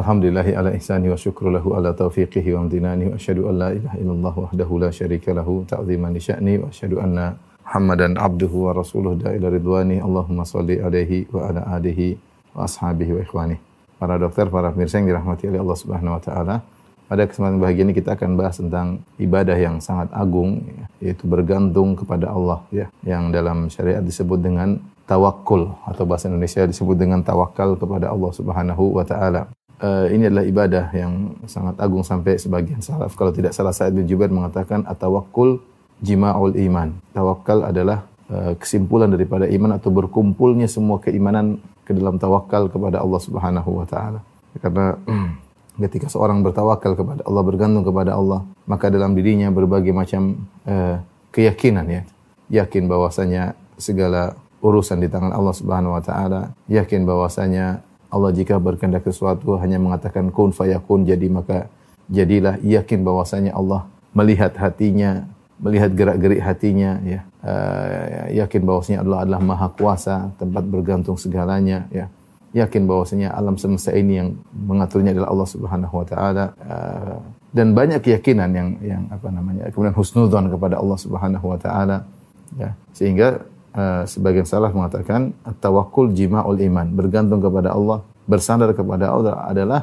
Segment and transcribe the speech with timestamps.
[0.00, 3.96] Alhamdulillahi ala ihsani wa syukru lahu ala taufiqihi wa amdinani wa asyhadu an la ilaha
[4.00, 7.36] illallah wahdahu la syarika lahu ta'ziman li sya'ni wa asyhadu anna
[7.68, 10.00] Muhammadan abduhu wa rasuluh da'ila ridwani.
[10.00, 12.16] Allahumma salli alaihi wa ala alihi
[12.56, 13.60] wa ashabihi wa ikhwani.
[14.00, 16.56] Para dokter, para pemirsa yang dirahmati oleh Allah Subhanahu wa taala
[17.04, 20.64] pada kesempatan bahagia ini kita akan bahas tentang ibadah yang sangat agung
[21.04, 22.88] yaitu bergantung kepada Allah ya.
[23.04, 28.96] Yang dalam syariat disebut dengan tawakul atau bahasa Indonesia disebut dengan tawakal kepada Allah Subhanahu
[28.96, 29.50] wa taala
[29.80, 33.16] uh, ini adalah ibadah yang sangat agung sampai sebagian salaf.
[33.16, 35.60] Kalau tidak salah Sa'id bin Jubair mengatakan at-tawakkul
[36.00, 36.96] jima'ul iman.
[37.12, 43.20] Tawakal adalah uh, kesimpulan daripada iman atau berkumpulnya semua keimanan ke dalam tawakal kepada Allah
[43.20, 44.20] Subhanahu wa taala.
[44.60, 44.96] Karena
[45.88, 51.00] ketika seorang bertawakal kepada Allah, bergantung kepada Allah, maka dalam dirinya berbagai macam uh,
[51.34, 52.02] keyakinan ya.
[52.50, 59.06] Yakin bahwasanya segala urusan di tangan Allah Subhanahu wa taala, yakin bahwasanya Allah jika berkehendak
[59.06, 61.70] sesuatu hanya mengatakan kun fayakun jadi maka
[62.10, 65.30] jadilah yakin bahwasanya Allah melihat hatinya
[65.60, 67.20] melihat gerak-gerik hatinya ya.
[67.40, 72.08] Uh, yakin bahwasanya Allah adalah maha kuasa tempat bergantung segalanya ya.
[72.50, 76.44] Yakin bahwasanya alam semesta ini yang mengaturnya adalah Allah Subhanahu wa taala.
[76.58, 77.20] Uh,
[77.54, 82.08] dan banyak keyakinan yang yang apa namanya kemudian husnudzon kepada Allah Subhanahu wa taala
[82.56, 82.74] ya.
[82.96, 89.80] Sehingga uh, sebagian salah mengatakan tawakkul jima'ul iman, bergantung kepada Allah, bersandar kepada Allah adalah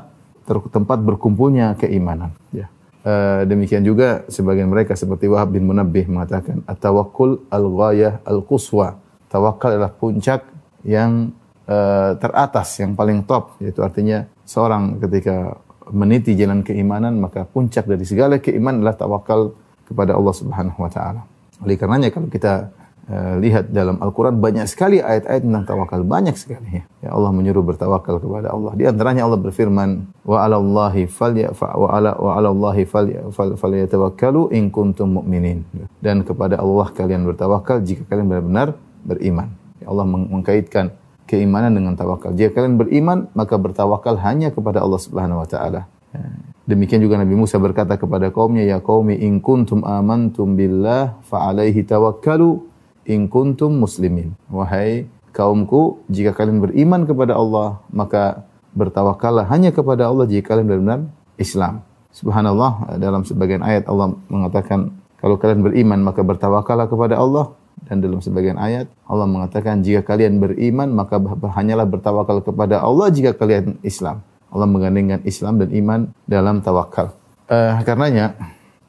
[0.48, 2.32] tempat berkumpulnya keimanan.
[2.56, 2.72] Ya.
[3.08, 9.00] Uh, demikian juga sebagian mereka seperti Wahab bin Munabbih mengatakan at-tawakkul al-ghayah al-quswa.
[9.28, 10.48] Tawakal adalah puncak
[10.88, 11.36] yang
[11.68, 15.60] uh, teratas, yang paling top, yaitu artinya seorang ketika
[15.92, 19.42] meniti jalan keimanan maka puncak dari segala keimanan adalah tawakal
[19.88, 21.24] kepada Allah Subhanahu wa taala.
[21.64, 22.72] Oleh karenanya kalau kita
[23.39, 26.03] lihat dalam Al-Quran banyak sekali ayat-ayat tentang tawakal.
[26.03, 26.83] Banyak sekali.
[27.00, 27.16] Ya.
[27.16, 28.75] Allah menyuruh bertawakal kepada Allah.
[28.75, 32.83] Di antaranya Allah berfirman, wa ala Allahi falya wa ala wa ala Allahi
[33.55, 35.63] falyatawakkalu in kuntum mu'minin.
[36.03, 38.75] Dan kepada Allah kalian bertawakal jika kalian benar-benar
[39.07, 39.56] beriman.
[39.79, 40.91] Ya Allah mengkaitkan
[41.23, 42.35] keimanan dengan tawakal.
[42.35, 45.88] Jika kalian beriman, maka bertawakal hanya kepada Allah Subhanahu wa taala.
[46.12, 46.28] Ya.
[46.67, 51.88] Demikian juga Nabi Musa berkata kepada kaumnya, "Ya qaumi in kuntum amantum billah fa alaihi
[51.88, 52.67] tawakkalu
[53.07, 54.35] in kuntum muslimin.
[54.51, 58.44] Wahai kaumku, jika kalian beriman kepada Allah, maka
[58.75, 61.01] bertawakallah hanya kepada Allah jika kalian benar-benar
[61.40, 61.81] Islam.
[62.12, 67.56] Subhanallah, dalam sebagian ayat Allah mengatakan, kalau kalian beriman maka bertawakallah kepada Allah.
[67.78, 71.22] Dan dalam sebagian ayat Allah mengatakan, jika kalian beriman maka
[71.53, 74.25] hanyalah bertawakal kepada Allah jika kalian Islam.
[74.50, 77.13] Allah menggandengkan Islam dan iman dalam tawakal.
[77.47, 78.34] Uh, karenanya,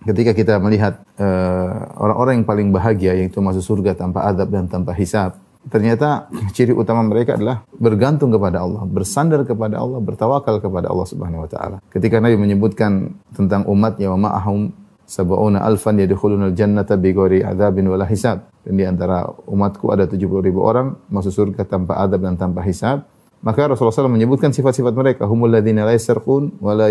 [0.06, 4.70] ketika kita melihat eh, orang-orang uh, yang paling bahagia yaitu masuk surga tanpa adab dan
[4.70, 5.34] tanpa hisab,
[5.66, 11.44] ternyata ciri utama mereka adalah bergantung kepada Allah, bersandar kepada Allah, bertawakal kepada Allah Subhanahu
[11.44, 11.76] wa taala.
[11.91, 14.70] Ketika Nabi menyebutkan tentang umatnya wa ma'ahum
[15.08, 18.44] sab'una alfan yadkhuluna al-jannata bighairi adzabin wala hisab.
[18.62, 23.08] Dan di antara umatku ada 70 ribu orang masuk surga tanpa adab dan tanpa hisab.
[23.38, 25.22] Maka Rasulullah SAW menyebutkan sifat-sifat mereka.
[25.25, 26.91] Humul ladzina la yasarqun ala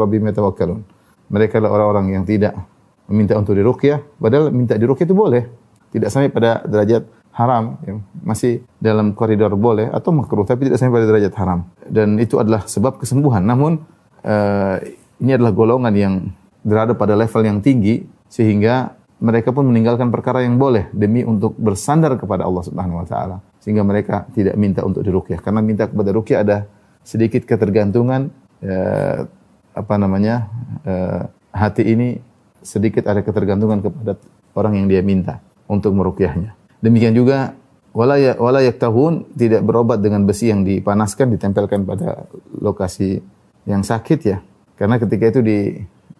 [0.00, 0.95] rabbihim yatawakkalun
[1.30, 2.54] mereka adalah orang-orang yang tidak
[3.06, 5.42] meminta untuk diruqyah, padahal minta diruqyah itu boleh.
[5.90, 7.06] Tidak sampai pada derajat
[7.36, 7.96] haram, ya.
[8.26, 11.60] masih dalam koridor boleh atau makruh, tapi tidak sampai pada derajat haram.
[11.86, 13.46] Dan itu adalah sebab kesembuhan.
[13.46, 13.80] Namun
[14.26, 14.76] uh,
[15.22, 16.14] ini adalah golongan yang
[16.66, 22.18] berada pada level yang tinggi sehingga mereka pun meninggalkan perkara yang boleh demi untuk bersandar
[22.20, 26.38] kepada Allah Subhanahu wa taala sehingga mereka tidak minta untuk diruqyah karena minta kepada ruqyah
[26.44, 26.68] ada
[27.00, 28.28] sedikit ketergantungan
[28.60, 29.24] uh,
[29.76, 30.48] apa namanya
[30.88, 32.16] uh, hati ini
[32.64, 34.16] sedikit ada ketergantungan kepada
[34.56, 36.56] orang yang dia minta untuk merukyahnya.
[36.80, 37.52] Demikian juga
[37.92, 42.24] wala ya, yaktahun tidak berobat dengan besi yang dipanaskan ditempelkan pada
[42.56, 43.20] lokasi
[43.68, 44.40] yang sakit ya.
[44.80, 45.58] Karena ketika itu di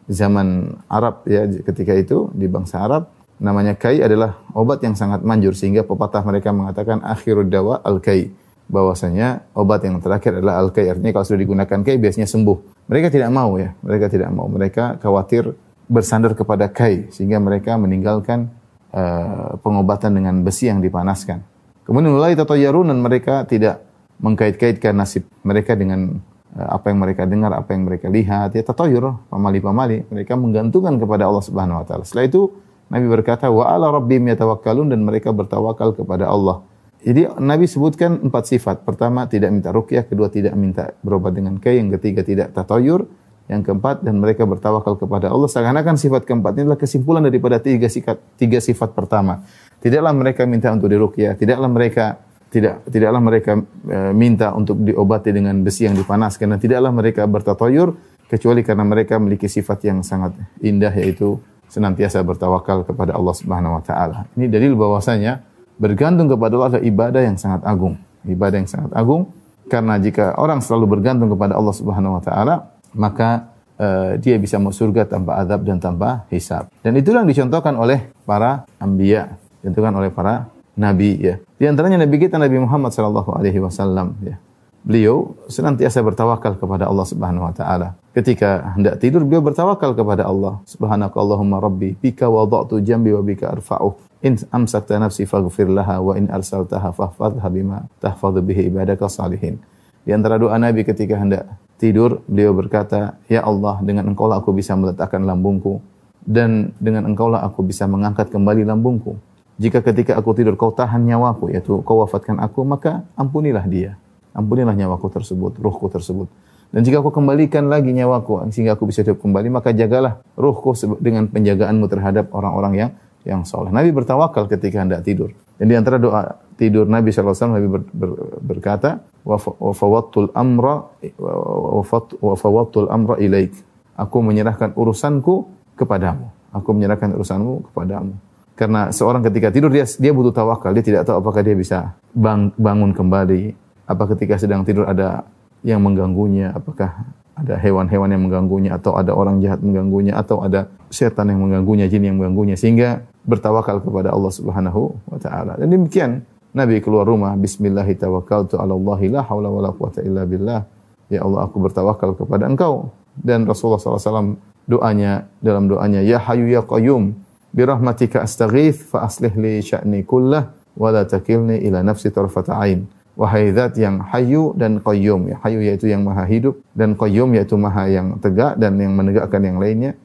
[0.06, 5.52] zaman Arab ya ketika itu di bangsa Arab namanya kai adalah obat yang sangat manjur
[5.52, 8.32] sehingga pepatah mereka mengatakan akhirud dawa al kai
[8.66, 10.90] bahwasanya obat yang terakhir adalah al-kai.
[10.90, 12.75] Artinya kalau sudah digunakan kai biasanya sembuh.
[12.86, 14.46] Mereka tidak mau ya, mereka tidak mau.
[14.46, 15.58] Mereka khawatir
[15.90, 18.50] bersandar kepada kai sehingga mereka meninggalkan
[18.94, 21.42] uh, pengobatan dengan besi yang dipanaskan.
[21.86, 23.82] Kemudian mulai tatayyarun dan mereka tidak
[24.18, 26.18] mengkait-kaitkan nasib mereka dengan
[26.54, 28.54] uh, apa yang mereka dengar, apa yang mereka lihat.
[28.54, 30.06] Ya tatayyur, pamali-pamali.
[30.06, 32.02] Mereka menggantungkan kepada Allah Subhanahu wa taala.
[32.06, 32.54] Setelah itu
[32.86, 36.62] Nabi berkata, "Wa ala rabbihim yatawakkalun" dan mereka bertawakal kepada Allah.
[37.06, 38.82] Jadi Nabi sebutkan empat sifat.
[38.82, 43.06] Pertama tidak minta rukyah, kedua tidak minta berobat dengan kai, yang ketiga tidak tatoyur,
[43.46, 45.46] yang keempat dan mereka bertawakal kepada Allah.
[45.46, 49.46] Seakan-akan sifat keempat ini adalah kesimpulan daripada tiga sifat tiga sifat pertama.
[49.78, 52.18] Tidaklah mereka minta untuk dirukyah, tidaklah mereka
[52.50, 53.52] tidak tidaklah mereka
[53.86, 57.94] e, minta untuk diobati dengan besi yang dipanaskan dan tidaklah mereka bertatoyur
[58.26, 61.38] kecuali karena mereka memiliki sifat yang sangat indah yaitu
[61.70, 64.26] senantiasa bertawakal kepada Allah Subhanahu wa taala.
[64.34, 65.42] Ini dalil bahwasanya
[65.76, 67.96] bergantung kepada Allah adalah ibadah yang sangat agung.
[68.26, 69.30] Ibadah yang sangat agung
[69.66, 72.54] karena jika orang selalu bergantung kepada Allah Subhanahu wa taala,
[72.94, 76.70] maka uh, dia bisa masuk surga tanpa azab dan tanpa hisab.
[76.86, 80.46] Dan itulah yang dicontohkan oleh para anbiya, dicontohkan oleh para
[80.78, 81.34] nabi ya.
[81.58, 84.38] Di antaranya nabi kita Nabi Muhammad sallallahu alaihi wasallam ya.
[84.86, 87.98] Beliau senantiasa bertawakal kepada Allah Subhanahu wa taala.
[88.14, 90.62] Ketika hendak tidur beliau bertawakal kepada Allah.
[90.62, 93.98] Subhanakallahumma rabbi bika wada'tu jambi wa bika arfa'u.
[94.22, 99.58] In amsakta nafsi faghfir laha wa in arsaltaha fahfadha bima tahfadhu bihi ibadaka salihin.
[100.06, 101.50] Di antara doa Nabi ketika hendak
[101.82, 105.82] tidur, beliau berkata, Ya Allah, dengan engkau lah aku bisa meletakkan lambungku.
[106.22, 109.18] Dan dengan engkau lah aku bisa mengangkat kembali lambungku.
[109.58, 113.98] Jika ketika aku tidur kau tahan nyawaku, yaitu kau wafatkan aku, maka ampunilah dia.
[114.36, 116.28] Ampunilah nyawaku tersebut, ruhku tersebut.
[116.68, 121.24] Dan jika aku kembalikan lagi nyawaku sehingga aku bisa hidup kembali, maka jagalah ruhku dengan
[121.30, 122.90] penjagaanmu terhadap orang-orang yang
[123.26, 123.74] yang soleh.
[123.74, 125.34] Nabi bertawakal ketika hendak tidur.
[125.58, 130.86] Dan di antara doa tidur Nabi SAW, Nabi ber, ber, berkata, wa fawattul amra
[131.18, 133.50] wa fawattul amra ilaik.
[133.98, 136.30] Aku menyerahkan urusanku kepadamu.
[136.54, 138.14] Aku menyerahkan urusanmu kepadamu.
[138.56, 140.70] Karena seorang ketika tidur dia dia butuh tawakal.
[140.72, 143.65] Dia tidak tahu apakah dia bisa bang, bangun kembali.
[143.86, 145.24] Apa ketika sedang tidur ada
[145.62, 147.06] yang mengganggunya, apakah
[147.36, 152.08] ada hewan-hewan yang mengganggunya atau ada orang jahat mengganggunya atau ada setan yang mengganggunya, jin
[152.08, 155.60] yang mengganggunya sehingga bertawakal kepada Allah Subhanahu wa taala.
[155.60, 156.24] Dan demikian
[156.56, 160.64] Nabi keluar rumah bismillah tawakkaltu ala Allah la haula wala quwata illa billah.
[161.12, 162.90] Ya Allah aku bertawakal kepada Engkau.
[163.16, 167.16] Dan Rasulullah SAW doanya dalam doanya ya hayu ya qayyum
[167.52, 172.88] bi rahmatika astaghith fa aslih li sya'ni kullah wa la takilni ila nafsi tarfata ain.
[173.16, 175.32] Wahai zat yang hayu dan qayyum.
[175.32, 179.40] Ya, hayu yaitu yang maha hidup dan qayyum yaitu maha yang tegak dan yang menegakkan
[179.40, 179.96] yang lainnya.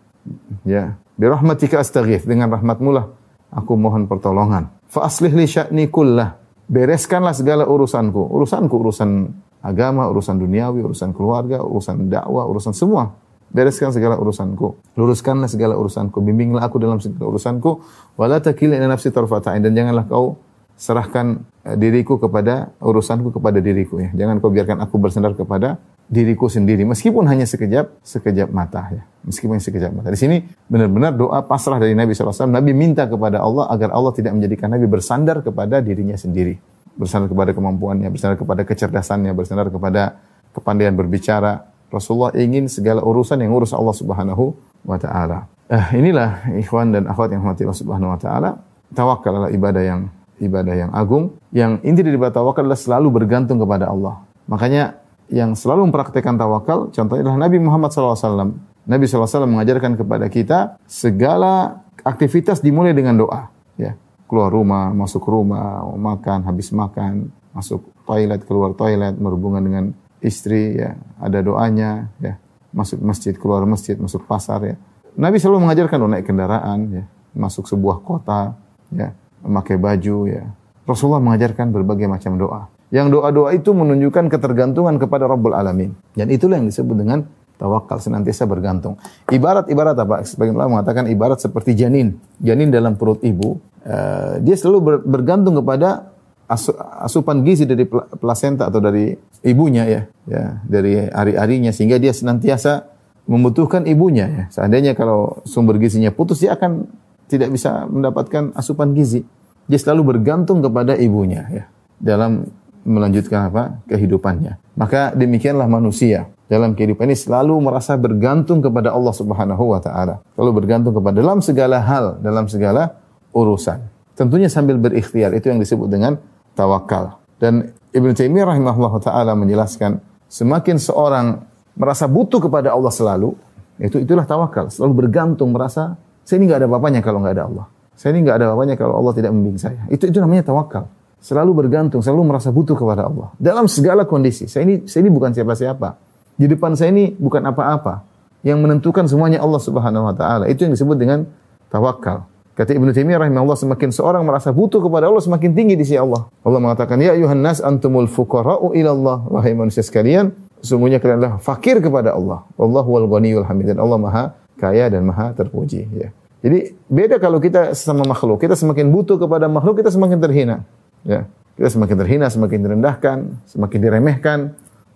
[0.64, 3.12] Ya, bi rahmatika astaghith dengan rahmatmu lah
[3.52, 4.72] aku mohon pertolongan.
[4.88, 6.40] Fa aslih li sya'ni kullah.
[6.72, 8.32] Bereskanlah segala urusanku.
[8.32, 9.28] Urusanku urusan
[9.60, 13.12] agama, urusan duniawi, urusan keluarga, urusan dakwah, urusan semua.
[13.52, 14.96] Bereskan segala urusanku.
[14.96, 16.24] Luruskanlah segala urusanku.
[16.24, 17.84] Bimbinglah aku dalam segala urusanku.
[18.16, 19.60] Wala takilni nafsi tarfata'in.
[19.60, 20.40] Dan janganlah kau
[20.80, 24.10] serahkan diriku kepada urusanku kepada diriku ya.
[24.18, 25.78] Jangan kau biarkan aku bersandar kepada
[26.10, 29.04] diriku sendiri meskipun hanya sekejap sekejap mata ya.
[29.22, 30.10] Meskipun sekejap mata.
[30.10, 32.50] Di sini benar-benar doa pasrah dari Nabi SAW.
[32.50, 36.58] Nabi minta kepada Allah agar Allah tidak menjadikan Nabi bersandar kepada dirinya sendiri.
[36.98, 40.18] Bersandar kepada kemampuannya, bersandar kepada kecerdasannya, bersandar kepada
[40.58, 41.70] kepandaian berbicara.
[41.94, 45.46] Rasulullah ingin segala urusan yang urus Allah Subhanahu wa taala.
[45.70, 48.50] Eh, inilah ikhwan dan akhwat yang mati Allah Subhanahu wa taala.
[48.92, 53.88] Tawakal adalah ibadah yang ibadah yang agung yang inti dari tawakal adalah selalu bergantung kepada
[53.88, 54.26] Allah.
[54.50, 55.00] Makanya
[55.32, 58.52] yang selalu mempraktekkan tawakal contohnya adalah Nabi Muhammad SAW.
[58.82, 63.48] Nabi SAW mengajarkan kepada kita segala aktivitas dimulai dengan doa.
[63.78, 63.96] Ya,
[64.26, 69.86] keluar rumah, masuk rumah, makan, habis makan, masuk toilet, keluar toilet, berhubungan dengan
[70.24, 72.40] istri, ya, ada doanya, ya,
[72.72, 74.76] masuk masjid, keluar masjid, masuk pasar, ya.
[75.20, 77.04] Nabi selalu mengajarkan naik kendaraan, ya,
[77.36, 78.56] masuk sebuah kota,
[78.96, 79.12] ya,
[79.46, 80.44] memakai baju ya.
[80.86, 82.68] Rasulullah mengajarkan berbagai macam doa.
[82.92, 85.96] Yang doa-doa itu menunjukkan ketergantungan kepada Rabbul Alamin.
[86.12, 87.24] Dan itulah yang disebut dengan
[87.56, 88.98] tawakal senantiasa bergantung.
[89.32, 90.26] Ibarat-ibarat apa?
[90.28, 92.18] Sebagian ulama mengatakan ibarat seperti janin.
[92.42, 96.12] Janin dalam perut ibu, uh, dia selalu ber, bergantung kepada
[96.50, 97.88] asu, asupan gizi dari
[98.20, 102.92] plasenta atau dari ibunya ya, ya dari ari-arinya sehingga dia senantiasa
[103.30, 104.44] membutuhkan ibunya ya.
[104.52, 106.90] Seandainya kalau sumber gizinya putus dia akan
[107.32, 109.24] tidak bisa mendapatkan asupan gizi.
[109.72, 111.64] Dia selalu bergantung kepada ibunya ya
[111.96, 112.44] dalam
[112.84, 114.60] melanjutkan apa kehidupannya.
[114.76, 120.20] Maka demikianlah manusia dalam kehidupan ini selalu merasa bergantung kepada Allah Subhanahu wa taala.
[120.36, 123.00] Selalu bergantung kepada dalam segala hal, dalam segala
[123.32, 123.80] urusan.
[124.20, 126.20] Tentunya sambil berikhtiar itu yang disebut dengan
[126.52, 127.24] tawakal.
[127.40, 131.48] Dan Ibnu Taimiyah rahimahullah taala menjelaskan semakin seorang
[131.80, 133.34] merasa butuh kepada Allah selalu,
[133.80, 135.96] itu itulah tawakal, selalu bergantung merasa
[136.32, 137.66] saya ini nggak ada apa-apanya kalau nggak ada Allah.
[137.92, 139.84] Saya ini nggak ada apa-apanya kalau Allah tidak membimbing saya.
[139.92, 140.88] Itu itu namanya tawakal.
[141.20, 143.36] Selalu bergantung, selalu merasa butuh kepada Allah.
[143.36, 144.48] Dalam segala kondisi.
[144.48, 146.00] Saya ini saya ini bukan siapa-siapa.
[146.40, 148.08] Di depan saya ini bukan apa-apa.
[148.48, 150.48] Yang menentukan semuanya Allah Subhanahu wa taala.
[150.48, 151.28] Itu yang disebut dengan
[151.68, 152.32] tawakal.
[152.56, 156.32] Kata Ibnu Taimiyah rahimahullah semakin seorang merasa butuh kepada Allah semakin tinggi di sisi Allah.
[156.48, 160.32] Allah mengatakan, "Ya ayuhan nas antumul fuqara'u ila Allah." Wahai manusia sekalian,
[160.64, 162.48] sungguhnya kalian adalah fakir kepada Allah.
[162.56, 163.76] Wallahu wal ghaniyul hamid.
[163.76, 164.24] Dan Allah Maha
[164.62, 165.90] kaya dan maha terpuji.
[165.92, 166.16] Ya.
[166.42, 168.42] Jadi beda kalau kita sesama makhluk.
[168.42, 170.66] Kita semakin butuh kepada makhluk, kita semakin terhina.
[171.06, 171.26] Ya.
[171.58, 174.40] kita semakin terhina, semakin direndahkan, semakin diremehkan.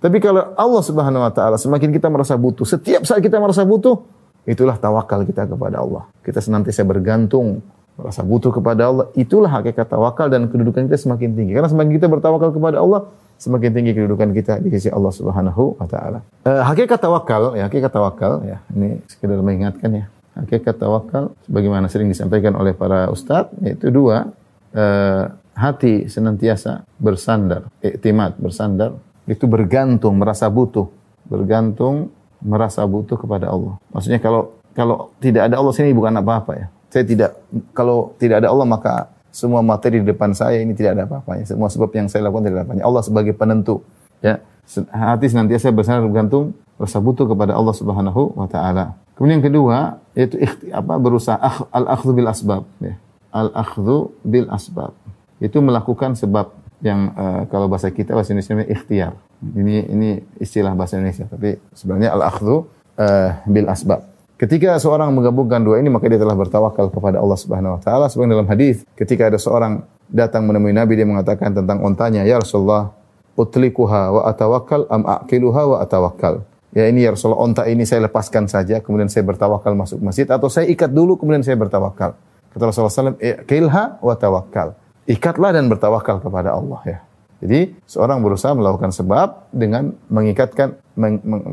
[0.01, 4.01] Tapi kalau Allah Subhanahu wa taala semakin kita merasa butuh, setiap saat kita merasa butuh,
[4.49, 6.09] itulah tawakal kita kepada Allah.
[6.25, 7.61] Kita senantiasa bergantung,
[7.97, 9.05] merasa butuh kepada Allah.
[9.13, 11.53] Itulah hakikat tawakal dan kedudukan kita semakin tinggi.
[11.53, 15.87] Karena semakin kita bertawakal kepada Allah, semakin tinggi kedudukan kita di sisi Allah Subhanahu wa
[15.89, 16.19] taala.
[16.45, 18.61] Uh, hakikat tawakal ya, hakikat tawakal ya.
[18.73, 20.05] Ini sekedar mengingatkan ya.
[20.35, 24.35] Hakikat tawakal sebagaimana sering disampaikan oleh para ustadz yaitu dua
[24.75, 25.23] uh,
[25.55, 30.91] hati senantiasa bersandar, iktimat bersandar itu bergantung, merasa butuh,
[31.25, 32.11] bergantung,
[32.43, 33.79] merasa butuh kepada Allah.
[33.89, 36.67] Maksudnya kalau kalau tidak ada Allah sini bukan apa-apa ya.
[36.91, 37.31] Saya tidak
[37.71, 41.47] kalau tidak ada Allah maka semua materi di depan saya ini tidak ada apa-apanya.
[41.47, 42.83] Semua sebab yang saya lakukan tidak ada apa-apanya.
[42.83, 43.81] Allah sebagai penentu.
[44.19, 44.43] Ya,
[44.91, 48.99] hati senantiasa bersandar bergantung rasa butuh kepada Allah Subhanahu wa taala.
[49.15, 49.77] Kemudian yang kedua
[50.15, 50.39] yaitu
[50.72, 52.95] apa berusaha al-akhdhu bil asbab ya.
[53.31, 54.95] Al-akhdhu bil asbab.
[55.39, 56.51] Itu melakukan sebab
[56.84, 59.13] yang uh, kalau bahasa kita bahasa Indonesia namanya ikhtiar.
[59.43, 62.67] Ini ini istilah bahasa Indonesia, tapi sebenarnya al-akhdhu
[63.00, 64.03] uh, bil asbab.
[64.36, 68.12] Ketika seorang menggabungkan dua ini maka dia telah bertawakal kepada Allah Subhanahu wa taala.
[68.12, 72.91] Seperti dalam hadis ketika ada seorang datang menemui Nabi dia mengatakan tentang ontanya, "Ya Rasulullah,
[73.39, 76.43] utlikuha wa atawakkal am aqiluha wa atawakkal?"
[76.75, 80.51] Ya ini ya Rasulullah, onta ini saya lepaskan saja kemudian saya bertawakal masuk masjid atau
[80.51, 82.20] saya ikat dulu kemudian saya bertawakal.
[82.51, 87.00] Kata Rasulullah SAW, "Iqilha wa tawakkal." ikatlah dan bertawakal kepada Allah ya.
[87.46, 91.44] Jadi seorang berusaha melakukan sebab dengan mengikatkan meng, meng,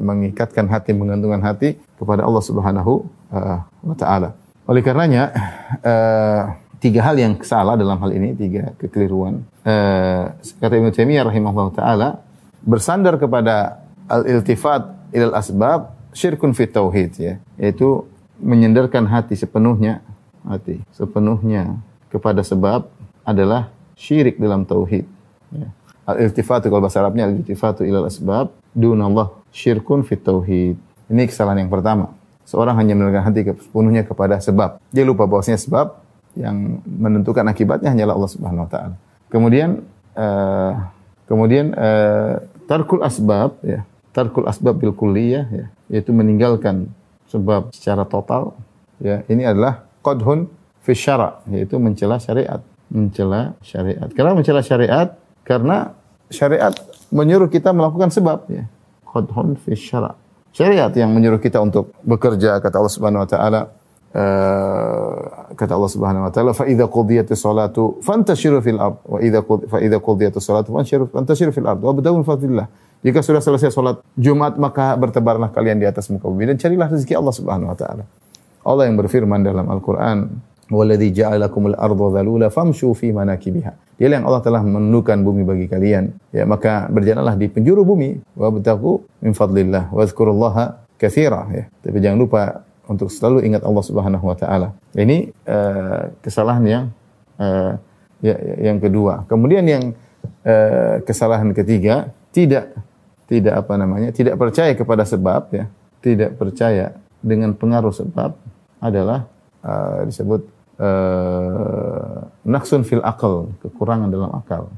[0.00, 2.92] mengikatkan hati, menggantungkan hati kepada Allah Subhanahu
[3.30, 4.34] uh, wa taala.
[4.66, 5.30] Oleh karenanya
[5.86, 6.42] uh,
[6.82, 9.46] tiga hal yang salah dalam hal ini, tiga kekeliruan.
[9.62, 12.08] Uh, kata Ibnu Taimiyah rahimahullah taala
[12.66, 18.06] bersandar kepada al-iltifat ilal asbab syirkun fit tauhid ya, yaitu
[18.40, 20.04] menyendarkan hati sepenuhnya
[20.46, 21.80] hati sepenuhnya
[22.12, 22.86] kepada sebab
[23.26, 25.04] adalah syirik dalam tauhid.
[25.50, 25.68] Ya.
[26.06, 30.78] Al-iltifatu kalau bahasa Arabnya al-iltifatu ilal asbab dunallah syirkun fit tauhid.
[31.10, 32.14] Ini kesalahan yang pertama.
[32.46, 34.78] Seorang hanya mendengarkan hati sepenuhnya kepada sebab.
[34.94, 35.98] Dia lupa bahwasanya sebab
[36.38, 38.94] yang menentukan akibatnya hanyalah Allah Subhanahu wa taala.
[39.26, 39.82] Kemudian
[40.14, 40.72] uh,
[41.26, 43.82] kemudian uh, tarkul asbab ya.
[44.16, 46.88] Tarkul asbab bil kulliyah ya, yaitu meninggalkan
[47.28, 48.56] sebab secara total
[48.96, 49.20] ya.
[49.28, 50.48] Ini adalah qadhun
[50.80, 54.08] fi syara, yaitu mencela syariat mencela syariat.
[54.14, 55.08] Kenapa mencela syariat?
[55.42, 55.94] Karena
[56.30, 56.74] syariat
[57.10, 58.66] menyuruh kita melakukan sebab ya.
[59.06, 60.14] Qadhun fi syara.
[60.54, 63.60] Syariat yang menyuruh kita untuk bekerja kata Allah Subhanahu wa taala
[64.16, 69.44] uh, kata Allah Subhanahu wa taala fa idza qudiyatis salatu fantashiru fil ard wa idza
[69.44, 72.66] fa idza qudiyatis salatu fantashiru fantashiru fil ard wa badawu fadlillah.
[73.04, 77.14] Jika sudah selesai salat Jumat maka bertebarlah kalian di atas muka bumi dan carilah rezeki
[77.16, 78.04] Allah Subhanahu wa taala.
[78.66, 80.26] Allah yang berfirman dalam Al-Qur'an
[80.66, 84.02] Waladhi ja'alakumul arda dhalula famshu fi manakibiha.
[84.02, 86.10] Dia yang Allah telah menundukkan bumi bagi kalian.
[86.34, 91.64] Ya, maka berjalanlah di penjuru bumi wa btagu min fadlillah wa dzkurullaha katsira ya.
[91.70, 94.74] Tapi jangan lupa untuk selalu ingat Allah Subhanahu wa taala.
[94.98, 96.84] Ini uh, kesalahan yang
[97.38, 97.78] uh,
[98.18, 99.22] ya, yang kedua.
[99.30, 99.94] Kemudian yang
[100.42, 102.76] uh, kesalahan ketiga tidak
[103.24, 104.12] tidak apa namanya?
[104.12, 105.64] tidak percaya kepada sebab ya.
[106.04, 106.92] Tidak percaya
[107.24, 108.36] dengan pengaruh sebab
[108.78, 109.26] adalah
[109.64, 110.46] uh, disebut
[110.78, 114.68] uh, naksun fil akal, kekurangan dalam akal.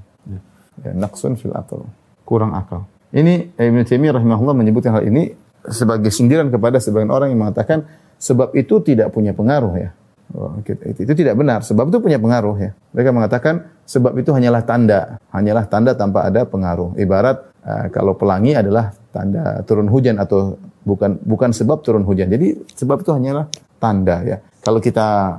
[0.79, 1.85] Ya, naksun fil akal,
[2.23, 2.87] kurang akal.
[3.11, 5.35] Ini Ibn Taimiyah rahimahullah menyebutkan hal ini
[5.69, 7.85] sebagai sindiran kepada sebagian orang yang mengatakan
[8.17, 9.91] sebab itu tidak punya pengaruh ya.
[10.37, 10.77] Oh, itu,
[11.09, 11.65] itu tidak benar.
[11.65, 12.71] Sebab itu punya pengaruh ya.
[12.93, 16.93] Mereka mengatakan sebab itu hanyalah tanda, hanyalah tanda tanpa ada pengaruh.
[17.01, 22.29] Ibarat uh, kalau pelangi adalah tanda turun hujan atau bukan bukan sebab turun hujan.
[22.29, 23.49] Jadi sebab itu hanyalah
[23.81, 24.37] tanda ya.
[24.61, 25.33] Kalau kita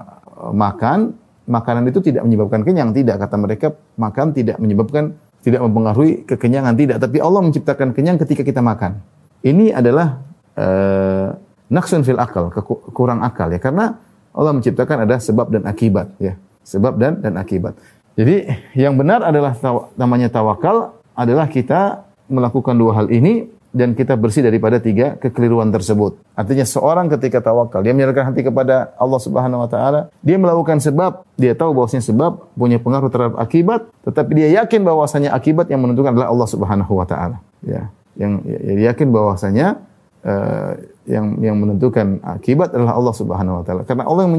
[0.58, 1.14] makan,
[1.46, 2.90] makanan itu tidak menyebabkan kenyang.
[2.90, 5.14] Tidak, kata mereka, makan tidak menyebabkan,
[5.46, 6.74] tidak mempengaruhi kekenyangan.
[6.74, 9.06] Tidak, tapi Allah menciptakan kenyang ketika kita makan.
[9.46, 10.18] Ini adalah
[10.58, 11.30] uh,
[11.70, 12.50] naksun fil akal,
[12.94, 13.62] kurang akal ya.
[13.62, 16.38] Karena Allah menciptakan ada sebab dan akibat ya.
[16.64, 17.74] Sebab dan dan akibat.
[18.14, 18.46] Jadi
[18.76, 24.42] yang benar adalah taw namanya tawakal adalah kita melakukan dua hal ini dan kita bersih
[24.42, 26.18] daripada tiga kekeliruan tersebut.
[26.34, 31.22] Artinya seorang ketika tawakal, dia menyerahkan hati kepada Allah Subhanahu wa taala, dia melakukan sebab,
[31.38, 36.18] dia tahu bahwasanya sebab punya pengaruh terhadap akibat, tetapi dia yakin bahwasanya akibat yang menentukan
[36.18, 37.38] adalah Allah Subhanahu wa taala.
[37.62, 39.78] Ya, yang ya, yakin bahwasanya
[40.26, 43.82] uh, yang yang menentukan akibat adalah Allah Subhanahu wa taala.
[43.82, 44.34] Karena Allah yang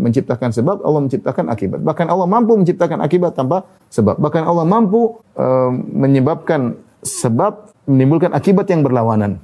[0.00, 1.84] menciptakan sebab, Allah menciptakan akibat.
[1.84, 4.16] Bahkan Allah mampu menciptakan akibat tanpa sebab.
[4.16, 9.36] Bahkan Allah mampu uh, menyebabkan sebab menimbulkan akibat yang berlawanan.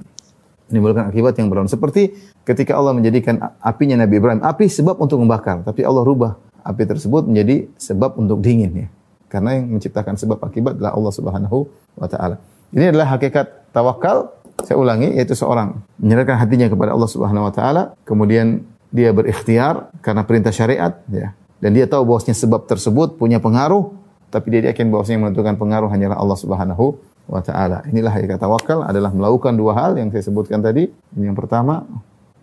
[0.73, 1.69] Menimbulkan akibat yang berlawanan.
[1.69, 6.83] Seperti ketika Allah menjadikan apinya Nabi Ibrahim, api sebab untuk membakar, tapi Allah rubah api
[6.89, 8.87] tersebut menjadi sebab untuk dingin ya.
[9.27, 11.57] karena yang menciptakan sebab akibat adalah Allah Subhanahu
[11.97, 12.37] wa taala.
[12.73, 14.33] Ini adalah hakikat tawakal.
[14.61, 18.61] Saya ulangi yaitu seorang menyerahkan hatinya kepada Allah Subhanahu wa taala, kemudian
[18.93, 21.33] dia berikhtiar karena perintah syariat ya.
[21.57, 23.95] Dan dia tahu bahwasanya sebab tersebut punya pengaruh,
[24.29, 27.81] tapi dia yakin bahwasanya yang menentukan pengaruh hanyalah Allah Subhanahu wa taala.
[27.87, 30.91] Inilah hakikat tawakal adalah melakukan dua hal yang saya sebutkan tadi.
[31.15, 31.87] Yang pertama,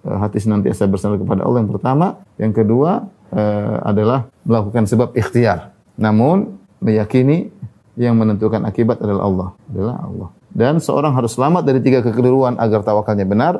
[0.02, 2.06] eh, hati senantiasa bersandar kepada Allah yang pertama,
[2.40, 5.74] yang kedua uh, adalah melakukan sebab ikhtiar.
[6.00, 7.52] Namun meyakini
[7.98, 10.28] yang menentukan akibat adalah Allah, adalah Allah.
[10.50, 13.54] Dan seorang harus selamat dari tiga kekeliruan agar tawakalnya benar.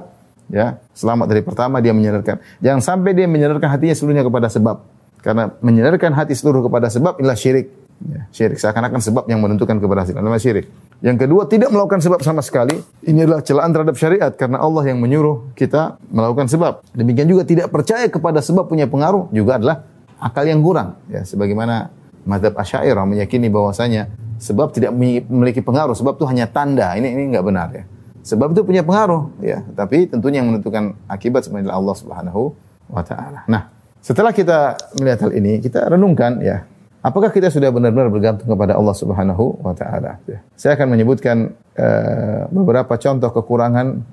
[0.51, 2.43] Ya, selamat dari pertama dia menyadarkan.
[2.59, 4.83] Jangan sampai dia menyadarkan hatinya seluruhnya kepada sebab.
[5.23, 7.71] Karena menyadarkan hati seluruh kepada sebab inilah syirik.
[8.01, 10.25] Ya, syirik seakan-akan sebab yang menentukan keberhasilan.
[10.25, 10.67] Namanya syirik.
[11.05, 12.81] Yang kedua, tidak melakukan sebab sama sekali.
[13.05, 16.83] Ini adalah celaan terhadap syariat karena Allah yang menyuruh kita melakukan sebab.
[16.97, 19.87] Demikian juga tidak percaya kepada sebab punya pengaruh juga adalah
[20.19, 20.99] akal yang kurang.
[21.13, 21.93] Ya, sebagaimana
[22.25, 24.11] madhab Asy'ariyah meyakini bahwasanya
[24.41, 26.97] sebab tidak memiliki pengaruh, sebab itu hanya tanda.
[26.97, 27.85] Ini ini enggak benar ya.
[28.21, 32.53] Sebab itu punya pengaruh ya, tapi tentunya yang menentukan akibat sebenarnya Allah Subhanahu
[32.93, 33.49] wa taala.
[33.49, 33.73] Nah,
[34.05, 36.69] setelah kita melihat hal ini, kita renungkan ya,
[37.00, 40.21] apakah kita sudah benar-benar bergantung kepada Allah Subhanahu wa taala?
[40.29, 40.45] Ya.
[40.53, 44.05] Saya akan menyebutkan uh, beberapa contoh kekurangan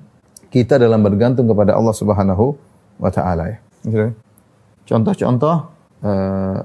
[0.48, 2.56] kita dalam bergantung kepada Allah Subhanahu
[2.96, 3.58] wa taala ya.
[4.88, 5.56] Contoh-contoh
[6.00, 6.58] uh,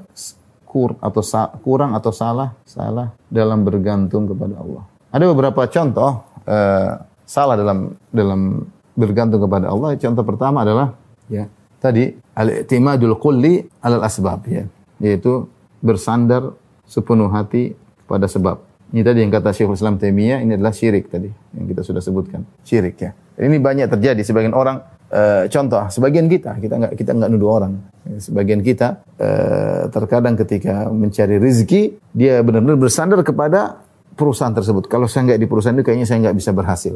[0.73, 1.21] kur atau
[1.61, 4.83] kurang atau salah salah dalam bergantung kepada Allah.
[5.13, 8.65] Ada beberapa contoh uh, salah dalam dalam
[8.97, 9.93] bergantung kepada Allah.
[10.01, 10.97] Contoh pertama adalah
[11.29, 11.45] ya
[11.77, 14.65] tadi al-i'timadul kulli alal asbab ya,
[14.97, 15.45] yaitu
[15.85, 16.57] bersandar
[16.89, 17.77] sepenuh hati
[18.09, 18.57] pada sebab.
[18.93, 22.45] Ini tadi yang kata Syekhul Islam Taimiyah ini adalah syirik tadi yang kita sudah sebutkan.
[22.61, 23.13] Syirik ya.
[23.37, 27.73] Ini banyak terjadi sebagian orang uh, contoh sebagian kita kita nggak kita nggak nuduh orang.
[28.17, 33.85] Sebagian kita uh, terkadang ketika mencari rezeki dia benar-benar bersandar kepada
[34.17, 34.89] perusahaan tersebut.
[34.89, 36.93] Kalau saya nggak di perusahaan itu kayaknya saya nggak bisa berhasil.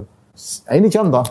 [0.67, 1.25] Nah, ini contoh.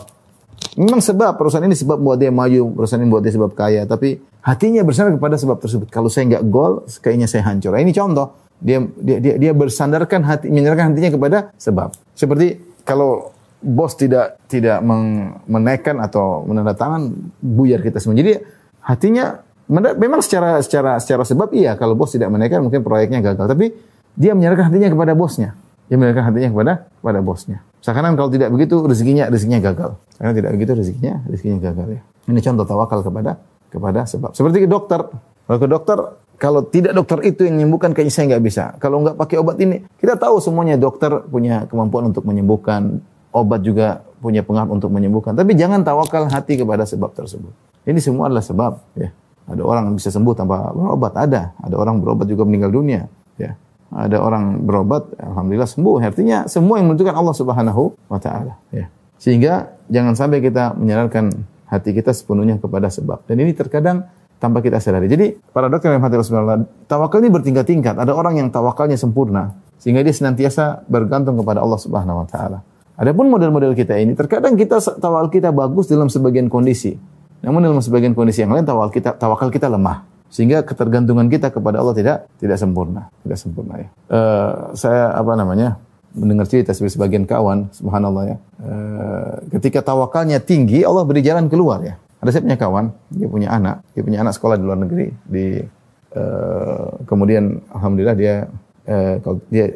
[0.77, 4.17] Memang sebab perusahaan ini sebab buat dia maju, perusahaan ini buat dia sebab kaya, tapi
[4.41, 5.87] hatinya bersandar kepada sebab tersebut.
[5.89, 7.73] Kalau saya nggak gol, kayaknya saya hancur.
[7.73, 8.33] Nah, ini contoh.
[8.57, 11.93] Dia dia dia, dia bersandarkan hati, menyerahkan hatinya kepada sebab.
[12.17, 14.79] Seperti kalau bos tidak tidak
[15.49, 17.09] menaikkan atau menandatangan
[17.41, 18.17] buyar kita semua.
[18.17, 18.37] Jadi
[18.85, 23.73] hatinya memang secara secara secara sebab iya kalau bos tidak menaikkan mungkin proyeknya gagal, tapi
[24.17, 25.53] dia menyerahkan hatinya kepada bosnya.
[25.87, 27.57] Dia menyerahkan hatinya kepada kepada bosnya.
[27.79, 29.95] Sekarang kalau tidak begitu rezekinya rezekinya gagal.
[30.17, 32.01] Karena tidak begitu rezekinya rezekinya gagal ya.
[32.27, 33.31] Ini contoh tawakal kepada
[33.71, 34.31] kepada sebab.
[34.33, 35.01] Seperti ke dokter.
[35.47, 35.97] Kalau ke dokter,
[36.35, 38.63] kalau tidak dokter itu yang menyembuhkan kayaknya saya nggak bisa.
[38.83, 42.99] Kalau nggak pakai obat ini, kita tahu semuanya dokter punya kemampuan untuk menyembuhkan.
[43.35, 45.37] Obat juga punya pengaruh untuk menyembuhkan.
[45.37, 47.53] Tapi jangan tawakal hati kepada sebab tersebut.
[47.85, 48.73] Ini semua adalah sebab.
[48.97, 49.13] Ya.
[49.47, 51.55] Ada orang bisa sembuh tanpa obat, ada.
[51.63, 53.07] Ada orang berobat juga meninggal dunia.
[53.39, 53.55] Ya
[53.93, 56.03] ada orang berobat, alhamdulillah sembuh.
[56.03, 58.91] Artinya semua yang menentukan Allah Subhanahu wa taala, ya.
[59.17, 61.31] Sehingga jangan sampai kita menyerahkan
[61.71, 63.23] hati kita sepenuhnya kepada sebab.
[63.25, 64.05] Dan ini terkadang
[64.37, 65.09] tanpa kita sadari.
[65.09, 67.97] Jadi para dokter yang hati Rasulullah, tawakal ini bertingkat-tingkat.
[67.97, 72.61] Ada orang yang tawakalnya sempurna sehingga dia senantiasa bergantung kepada Allah Subhanahu wa taala.
[72.97, 76.97] Adapun model-model kita ini terkadang kita tawakal kita bagus dalam sebagian kondisi.
[77.45, 80.01] Namun dalam sebagian kondisi yang lain tawakal kita tawakal kita lemah
[80.33, 83.89] sehingga ketergantungan kita kepada Allah tidak tidak sempurna, tidak sempurna ya.
[84.09, 85.77] Uh, saya apa namanya
[86.17, 88.37] mendengar cerita sebagian kawan, subhanallah ya.
[88.57, 92.01] Uh, ketika tawakalnya tinggi, Allah beri jalan keluar ya.
[92.17, 95.61] Ada saya punya kawan, dia punya anak, dia punya anak sekolah di luar negeri, di
[96.17, 98.49] uh, kemudian alhamdulillah dia
[98.87, 99.75] uh, kalau dia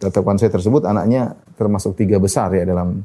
[0.00, 3.04] kata saya tersebut anaknya termasuk tiga besar ya dalam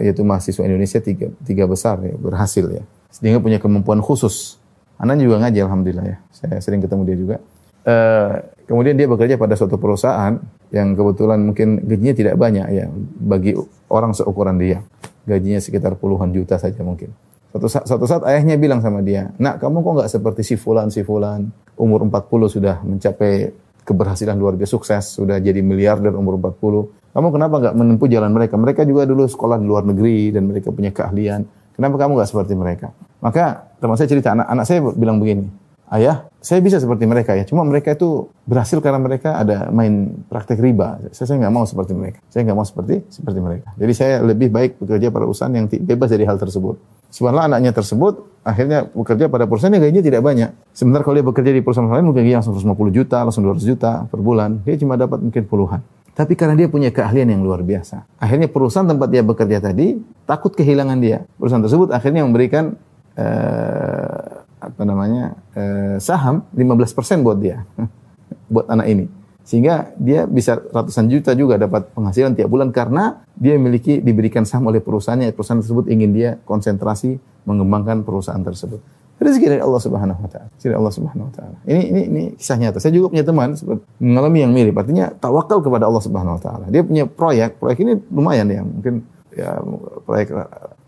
[0.00, 2.82] yaitu mahasiswa Indonesia tiga tiga besar ya berhasil ya
[3.12, 4.62] sehingga punya kemampuan khusus
[5.02, 6.16] Anaknya juga ngaji alhamdulillah ya.
[6.30, 7.36] Saya sering ketemu dia juga.
[7.82, 8.38] Uh,
[8.70, 10.38] kemudian dia bekerja pada suatu perusahaan
[10.70, 12.86] yang kebetulan mungkin gajinya tidak banyak ya
[13.18, 13.58] bagi
[13.90, 14.86] orang seukuran dia.
[15.26, 17.10] Gajinya sekitar puluhan juta saja mungkin.
[17.50, 20.88] Suatu saat, suatu saat ayahnya bilang sama dia, nak kamu kok nggak seperti si fulan
[20.88, 23.50] si fulan umur 40 sudah mencapai
[23.82, 27.12] keberhasilan luar biasa sukses sudah jadi miliarder umur 40.
[27.12, 28.54] Kamu kenapa nggak menempuh jalan mereka?
[28.56, 31.44] Mereka juga dulu sekolah di luar negeri dan mereka punya keahlian.
[31.76, 32.88] Kenapa kamu nggak seperti mereka?
[33.20, 35.46] Maka teman saya cerita, anak, anak saya bilang begini,
[35.92, 37.44] ayah, saya bisa seperti mereka ya.
[37.44, 40.98] Cuma mereka itu berhasil karena mereka ada main praktek riba.
[41.12, 42.18] Saya, saya nggak mau seperti mereka.
[42.32, 43.68] Saya nggak mau seperti seperti mereka.
[43.76, 46.80] Jadi saya lebih baik bekerja pada perusahaan yang bebas dari hal tersebut.
[47.12, 50.50] Sebenarnya anaknya tersebut akhirnya bekerja pada perusahaan yang gajinya tidak banyak.
[50.72, 54.18] Sebentar kalau dia bekerja di perusahaan lain mungkin langsung 150 juta, langsung 200 juta per
[54.18, 54.64] bulan.
[54.64, 55.80] Dia cuma dapat mungkin puluhan.
[56.12, 58.04] Tapi karena dia punya keahlian yang luar biasa.
[58.20, 59.96] Akhirnya perusahaan tempat dia bekerja tadi
[60.28, 61.24] takut kehilangan dia.
[61.40, 62.76] Perusahaan tersebut akhirnya memberikan
[63.16, 64.31] uh,
[64.62, 67.66] apa namanya uh, saham 15% buat dia,
[68.54, 69.06] buat anak ini.
[69.42, 74.70] Sehingga dia bisa ratusan juta juga dapat penghasilan tiap bulan karena dia memiliki diberikan saham
[74.70, 75.34] oleh perusahaannya.
[75.34, 78.78] Perusahaan tersebut ingin dia konsentrasi mengembangkan perusahaan tersebut.
[79.22, 80.50] Rezeki dari Allah Subhanahu wa taala.
[80.58, 81.56] Dari Allah Subhanahu wa taala.
[81.62, 82.78] Ini ini ini kisah nyata.
[82.82, 83.54] Saya juga punya teman
[84.02, 84.74] mengalami yang mirip.
[84.74, 86.64] Artinya tawakal kepada Allah Subhanahu wa taala.
[86.70, 89.62] Dia punya proyek, proyek ini lumayan ya, mungkin ya
[90.02, 90.34] proyek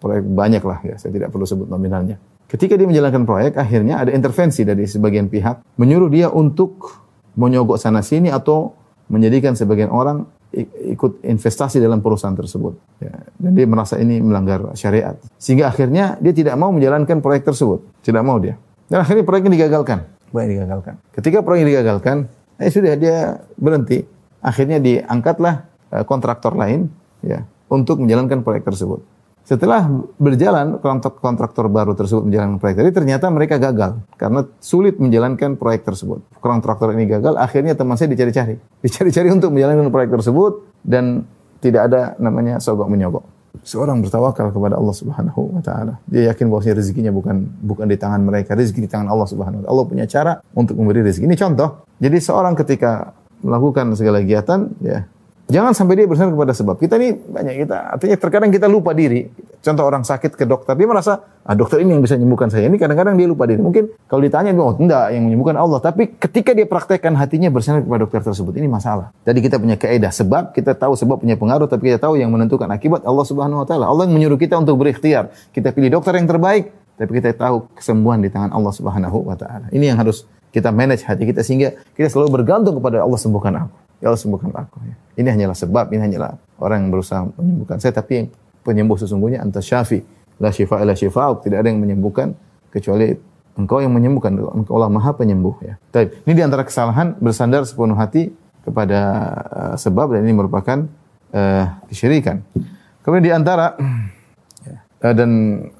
[0.02, 0.94] proyek banyak lah ya.
[0.98, 2.18] Saya tidak perlu sebut nominalnya.
[2.44, 7.02] Ketika dia menjalankan proyek, akhirnya ada intervensi dari sebagian pihak menyuruh dia untuk
[7.34, 8.76] menyogok sana sini atau
[9.10, 10.24] menjadikan sebagian orang
[10.94, 12.78] ikut investasi dalam perusahaan tersebut.
[13.02, 15.18] Ya, dan dia merasa ini melanggar syariat.
[15.34, 17.82] Sehingga akhirnya dia tidak mau menjalankan proyek tersebut.
[18.06, 18.54] Tidak mau dia.
[18.86, 20.06] Dan akhirnya proyek ini digagalkan.
[20.30, 20.94] Proyek digagalkan.
[21.10, 22.30] Ketika proyek digagalkan,
[22.62, 24.06] eh sudah dia berhenti.
[24.44, 25.54] Akhirnya diangkatlah
[25.90, 26.86] eh, kontraktor lain
[27.24, 29.02] ya untuk menjalankan proyek tersebut.
[29.44, 29.84] Setelah
[30.16, 30.80] berjalan
[31.20, 36.24] kontraktor baru tersebut menjalankan proyek tadi, ternyata mereka gagal karena sulit menjalankan proyek tersebut.
[36.40, 41.28] Kontraktor ini gagal, akhirnya teman saya dicari-cari, dicari-cari untuk menjalankan proyek tersebut dan
[41.60, 43.24] tidak ada namanya sogok menyogok.
[43.64, 46.00] Seorang bertawakal kepada Allah Subhanahu wa taala.
[46.08, 49.64] Dia yakin bahwa rezekinya bukan bukan di tangan mereka, rezeki di tangan Allah Subhanahu wa
[49.64, 49.72] taala.
[49.76, 51.28] Allah punya cara untuk memberi rezeki.
[51.28, 51.84] Ini contoh.
[52.00, 55.04] Jadi seorang ketika melakukan segala kegiatan, ya
[55.44, 56.80] Jangan sampai dia bersandar kepada sebab.
[56.80, 59.28] Kita ini banyak kita, artinya terkadang kita lupa diri.
[59.60, 62.68] Contoh orang sakit ke dokter, dia merasa, ah dokter ini yang bisa menyembuhkan saya.
[62.68, 63.60] Ini kadang-kadang dia lupa diri.
[63.60, 65.84] Mungkin kalau ditanya, oh enggak, yang menyembuhkan Allah.
[65.84, 69.12] Tapi ketika dia praktekkan hatinya bersandar kepada dokter tersebut, ini masalah.
[69.24, 72.68] Jadi kita punya keedah sebab, kita tahu sebab punya pengaruh, tapi kita tahu yang menentukan
[72.72, 73.84] akibat Allah Subhanahu Wa Taala.
[73.88, 75.28] Allah yang menyuruh kita untuk berikhtiar.
[75.52, 79.68] Kita pilih dokter yang terbaik, tapi kita tahu kesembuhan di tangan Allah Subhanahu Wa Taala.
[79.72, 83.83] Ini yang harus kita manage hati kita sehingga kita selalu bergantung kepada Allah sembuhkan aku.
[84.04, 84.84] Ya Allah sembuhkan aku.
[84.84, 84.94] Ya.
[85.16, 87.96] Ini hanyalah sebab, ini hanyalah orang yang berusaha menyembuhkan saya.
[87.96, 88.26] Tapi yang
[88.60, 90.04] penyembuh sesungguhnya anta syafi.
[90.36, 91.32] La syifa ila syifa.
[91.40, 92.36] Tidak ada yang menyembuhkan
[92.68, 93.16] kecuali
[93.56, 94.36] engkau yang menyembuhkan.
[94.36, 95.56] Engkau Allah maha penyembuh.
[95.64, 95.80] Ya.
[95.88, 98.28] Tapi ini di antara kesalahan bersandar sepenuh hati
[98.60, 99.00] kepada
[99.48, 100.84] uh, sebab dan ini merupakan
[101.32, 102.44] uh, kesyirikan.
[103.00, 103.72] Kemudian di antara
[105.00, 105.30] uh, dan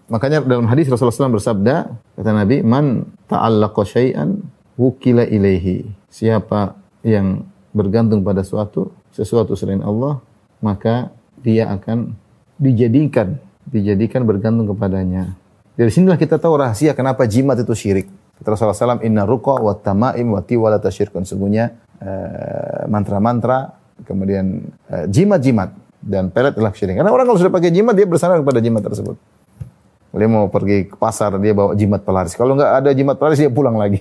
[0.08, 1.76] makanya dalam hadis Rasulullah SAW bersabda
[2.16, 4.40] kata Nabi man ta'allaqa syai'an
[4.76, 10.22] wukila ilaihi siapa yang bergantung pada suatu sesuatu selain Allah,
[10.62, 11.10] maka
[11.42, 12.14] dia akan
[12.56, 13.36] dijadikan
[13.68, 15.34] dijadikan bergantung kepadanya.
[15.74, 18.06] Dari sinilah kita tahu rahasia kenapa jimat itu syirik.
[18.38, 21.26] Kata Rasulullah SAW, Inna ruqa wa tamaim wa tiwala tasyirkun.
[21.26, 23.74] Sungguhnya uh, mantra-mantra,
[24.06, 26.94] kemudian uh, jimat-jimat dan pelet adalah syirik.
[26.94, 29.18] Karena orang kalau sudah pakai jimat, dia bersandar kepada jimat tersebut.
[30.14, 32.38] Dia mau pergi ke pasar, dia bawa jimat pelaris.
[32.38, 33.98] Kalau nggak ada jimat pelaris, dia pulang lagi.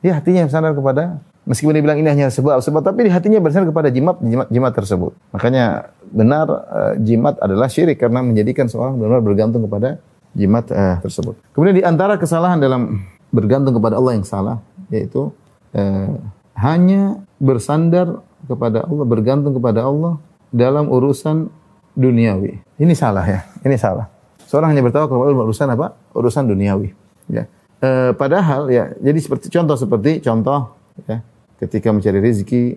[0.00, 3.72] Dia hatinya bersandar kepada Meskipun dia bilang ini hanya sebab, sebab tapi di hatinya bersandar
[3.72, 5.12] kepada jimat, jimat, jimat tersebut.
[5.32, 9.98] Makanya benar uh, jimat adalah syirik karena menjadikan seorang benar bergantung kepada
[10.36, 11.34] jimat uh, tersebut.
[11.56, 14.60] Kemudian di antara kesalahan dalam bergantung kepada Allah yang salah
[14.92, 15.32] yaitu
[15.72, 16.12] uh,
[16.60, 20.20] hanya bersandar kepada Allah, bergantung kepada Allah
[20.52, 21.48] dalam urusan
[21.96, 22.60] duniawi.
[22.76, 24.08] Ini salah ya, ini salah.
[24.44, 25.86] Seorang hanya bertawakal kepada Allah urusan apa?
[26.16, 26.88] Urusan duniawi.
[27.30, 27.46] Ya.
[27.78, 30.74] E, padahal ya, jadi seperti contoh seperti contoh
[31.08, 31.22] ya,
[31.60, 32.76] ketika mencari rezeki,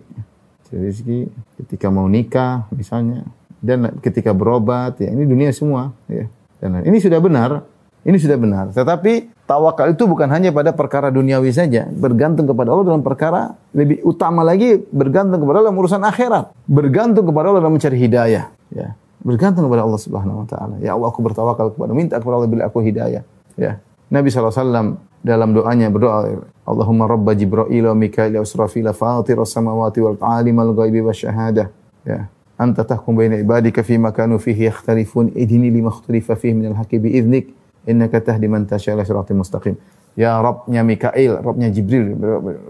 [0.64, 1.20] mencari rezeki,
[1.64, 3.24] ketika mau nikah misalnya,
[3.64, 6.28] dan ketika berobat, ya ini dunia semua, ya.
[6.60, 7.64] Dan ini sudah benar,
[8.04, 8.72] ini sudah benar.
[8.72, 14.04] Tetapi tawakal itu bukan hanya pada perkara duniawi saja, bergantung kepada Allah dalam perkara lebih
[14.04, 18.96] utama lagi bergantung kepada Allah dalam urusan akhirat, bergantung kepada Allah dalam mencari hidayah, ya.
[19.24, 20.76] Bergantung kepada Allah Subhanahu wa taala.
[20.84, 23.24] Ya Allah aku bertawakal kepada minta kepada Allah bila aku hidayah,
[23.56, 23.80] ya.
[24.12, 30.20] Nabi SAW dalam doanya berdoa Allahumma rabba Jibril wa Mikail wa Israfil fatir as-samawati wal
[30.20, 31.72] alim al-ghaibi wa syahadah
[32.04, 32.28] ya
[32.60, 35.34] anta tahkum baina ibadika fi ma kanu fihi yakhtalifun.
[35.34, 37.50] Idini lima ikhtalifa fihi min al-haqqi bi idnik
[37.88, 39.74] innaka tahdi man tasha ila siratal mustaqim.
[40.14, 42.14] Ya Rabbnya Mikail Rabbnya Jibril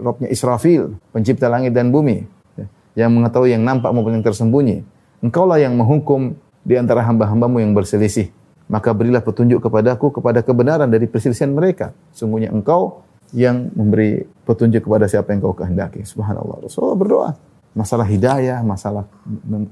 [0.01, 2.25] Rabbnya Israfil pencipta langit dan bumi.
[2.57, 2.65] Ya,
[3.05, 4.81] yang mengetahui yang nampak maupun yang tersembunyi.
[5.21, 6.33] Engkaulah yang menghukum
[6.65, 8.33] di antara hamba-hambamu yang berselisih
[8.65, 11.93] maka berilah petunjuk kepadaku kepada kebenaran dari perselisihan mereka.
[12.13, 16.05] Sungguhnya engkau yang memberi petunjuk kepada siapa yang kau kehendaki.
[16.05, 16.65] Subhanallah.
[16.65, 17.31] Rasulullah berdoa.
[17.75, 19.03] Masalah hidayah, masalah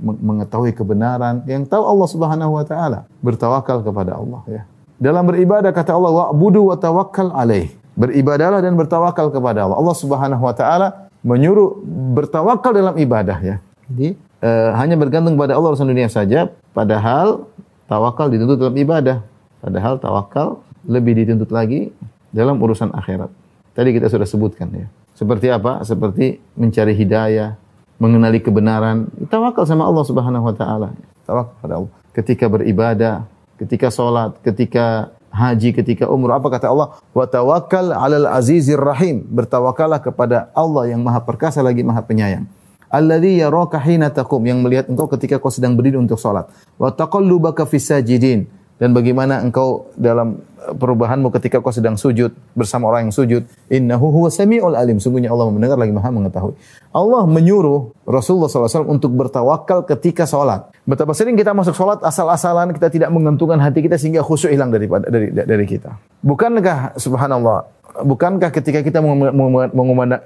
[0.03, 1.41] mengetahui kebenaran.
[1.47, 2.99] Yang tahu Allah subhanahu wa ta'ala.
[3.23, 4.41] Bertawakal kepada Allah.
[4.51, 4.61] ya.
[4.99, 7.71] Dalam beribadah kata Allah, wa'budu wa tawakkal alaih.
[7.95, 9.79] Beribadahlah dan bertawakal kepada Allah.
[9.79, 11.79] Allah subhanahu wa ta'ala menyuruh
[12.13, 13.39] bertawakal dalam ibadah.
[13.39, 13.55] ya.
[13.87, 16.51] Jadi uh, hanya bergantung pada Allah urusan dunia saja.
[16.75, 17.47] Padahal
[17.93, 19.21] tawakal dituntut dalam ibadah.
[19.61, 21.93] Padahal tawakal lebih dituntut lagi
[22.33, 23.29] dalam urusan akhirat.
[23.77, 24.89] Tadi kita sudah sebutkan ya.
[25.13, 25.85] Seperti apa?
[25.85, 27.53] Seperti mencari hidayah,
[28.01, 29.13] mengenali kebenaran.
[29.29, 30.89] Tawakal sama Allah Subhanahu wa taala.
[31.29, 31.93] Tawakal pada Allah.
[32.17, 33.29] Ketika beribadah,
[33.61, 36.41] ketika sholat, ketika haji, ketika umrah.
[36.41, 36.97] Apa kata Allah?
[37.13, 39.25] Wa tawakkal 'alal azizir rahim.
[39.29, 42.45] Bertawakallah kepada Allah yang Maha Perkasa lagi Maha Penyayang.
[42.93, 46.45] Alladzi yaraka hina taqum yang melihat engkau ketika kau sedang berdiri untuk salat.
[46.77, 48.45] Wa taqallubaka fis sajidin
[48.77, 53.47] dan bagaimana engkau dalam eh, perubahanmu ketika kau sedang sujud bersama orang yang sujud.
[53.69, 55.01] Innahu huwa samiul alim.
[55.01, 56.53] Sungguhnya Allah mendengar lagi maha mengetahui.
[56.93, 60.69] Allah menyuruh Rasulullah SAW untuk bertawakal ketika sholat.
[60.83, 65.09] Betapa sering kita masuk sholat asal-asalan kita tidak menggantungkan hati kita sehingga khusyuk hilang daripada
[65.09, 65.95] dari dari kita.
[66.19, 67.65] Bukankah subhanallah,
[68.03, 68.99] bukankah ketika kita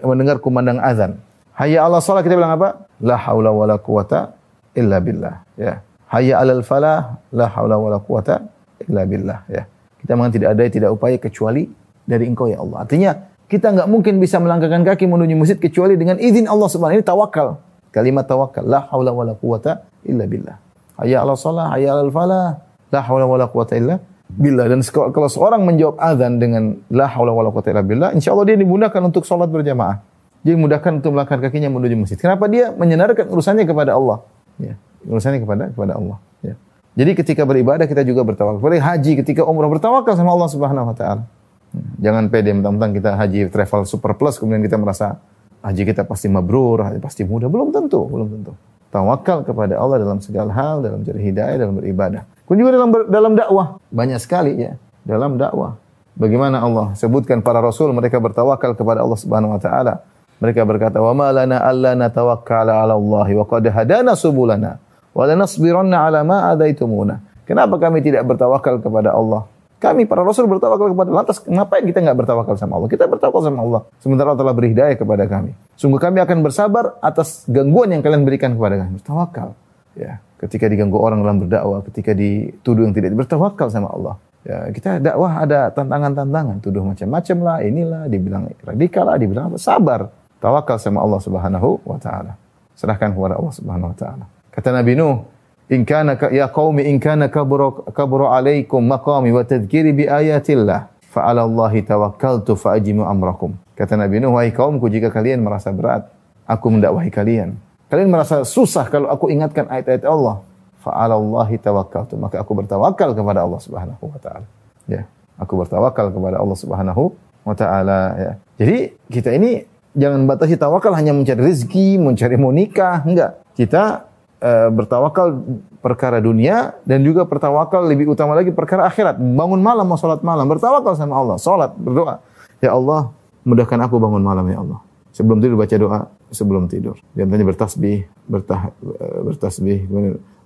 [0.02, 1.22] mendengar kumandang azan,
[1.58, 2.88] hayya Allah sholat kita bilang apa?
[3.02, 4.38] La haula wala quwata
[4.78, 5.44] illa billah.
[5.58, 5.82] Ya.
[6.08, 8.46] Hayya alal falah, la haula wala quwata
[8.86, 9.44] illa billah.
[9.50, 9.66] Ya.
[10.00, 11.68] Kita memang tidak ada tidak upaya kecuali
[12.08, 12.88] dari engkau ya Allah.
[12.88, 13.12] Artinya
[13.50, 17.60] kita nggak mungkin bisa melangkahkan kaki menuju masjid kecuali dengan izin Allah Subhanahu Ini tawakal.
[17.92, 18.64] Kalimat tawakal.
[18.64, 20.56] La haula wala quwata illa billah.
[21.02, 22.58] Hayya alal salah, hayya alal falah,
[22.90, 24.00] la haula wala quwata illa
[24.32, 24.66] billah.
[24.70, 28.58] Dan kalau seorang menjawab azan dengan la haula wala quwata illa billah, insya Allah dia
[28.60, 30.17] dimudahkan untuk sholat berjamaah.
[30.46, 32.18] Dia dimudahkan untuk melangkahkan kakinya menuju masjid.
[32.20, 34.22] Kenapa dia menyenarkan urusannya kepada Allah?
[34.62, 36.18] Ya urusannya kepada kepada Allah.
[36.44, 36.56] Ya.
[36.98, 38.60] Jadi ketika beribadah kita juga bertawakal.
[38.60, 41.24] Boleh haji ketika umrah bertawakal sama Allah Subhanahu Wa Taala.
[41.72, 42.12] Ya.
[42.12, 45.22] Jangan pede mentang-mentang kita haji travel super plus kemudian kita merasa
[45.62, 47.48] haji kita pasti mabrur, haji pasti mudah.
[47.52, 48.54] Belum tentu, belum tentu.
[48.88, 52.24] Tawakal kepada Allah dalam segala hal, dalam cari hidayah, dalam beribadah.
[52.48, 55.76] Kemudian juga dalam dalam dakwah banyak sekali ya dalam dakwah.
[56.18, 60.02] Bagaimana Allah sebutkan para rasul mereka bertawakal kepada Allah Subhanahu wa taala.
[60.38, 65.98] Mereka berkata, "Wa ma lana alla natawakkala 'ala Allah wa qad hadana subulana." wa lanasbiranna
[66.06, 67.18] ala ma adaitumuna.
[67.50, 69.50] Kenapa kami tidak bertawakal kepada Allah?
[69.78, 71.22] Kami para rasul bertawakal kepada Allah.
[71.26, 72.90] Lantas ngapain kita nggak bertawakal sama Allah?
[72.90, 73.82] Kita bertawakal sama Allah.
[73.98, 75.58] Sementara Allah telah beri hidayah kepada kami.
[75.74, 79.02] Sungguh kami akan bersabar atas gangguan yang kalian berikan kepada kami.
[79.02, 79.50] Bertawakal.
[79.98, 84.16] Ya, ketika diganggu orang dalam berdakwah, ketika dituduh yang tidak bertawakal sama Allah.
[84.46, 89.58] Ya, kita dakwah ada tantangan-tantangan, tuduh macam-macam lah, inilah, dibilang radikal lah, dibilang apa?
[89.60, 90.08] Sabar.
[90.38, 92.38] Tawakal sama Allah Subhanahu wa taala.
[92.78, 94.26] Serahkan kepada Allah Subhanahu wa taala.
[94.54, 95.26] Kata Nabi Nuh,
[95.70, 101.26] "In kana ya qaumi in kana kabura kabura alaikum maqami wa tadhkiri bi ayatillah, fa
[101.26, 106.06] 'ala Allahi tawakkaltu fa ajimu amrakum." Kata Nabi Nuh, "Wahai kaumku, jika kalian merasa berat,
[106.46, 107.58] aku mendakwahi kalian.
[107.90, 110.46] Kalian merasa susah kalau aku ingatkan ayat-ayat Allah,
[110.86, 114.46] fa 'ala Allahi tawakkaltu." Maka aku bertawakal kepada Allah Subhanahu wa taala.
[114.86, 115.10] Ya,
[115.42, 117.04] aku bertawakal kepada Allah Subhanahu
[117.42, 118.32] wa taala ya.
[118.62, 118.78] Jadi
[119.10, 123.40] kita ini jangan batasi tawakal hanya mencari rezeki, mencari mau nikah, enggak.
[123.56, 124.08] Kita
[124.42, 125.42] uh, bertawakal
[125.80, 129.18] perkara dunia dan juga bertawakal lebih utama lagi perkara akhirat.
[129.18, 132.20] Bangun malam mau salat malam, bertawakal sama Allah, salat, berdoa.
[132.60, 133.14] Ya Allah,
[133.46, 134.80] mudahkan aku bangun malam ya Allah.
[135.14, 136.98] Sebelum tidur baca doa, sebelum tidur.
[137.14, 139.90] Di antaranya bertasbih, bertah, uh, bertasbih,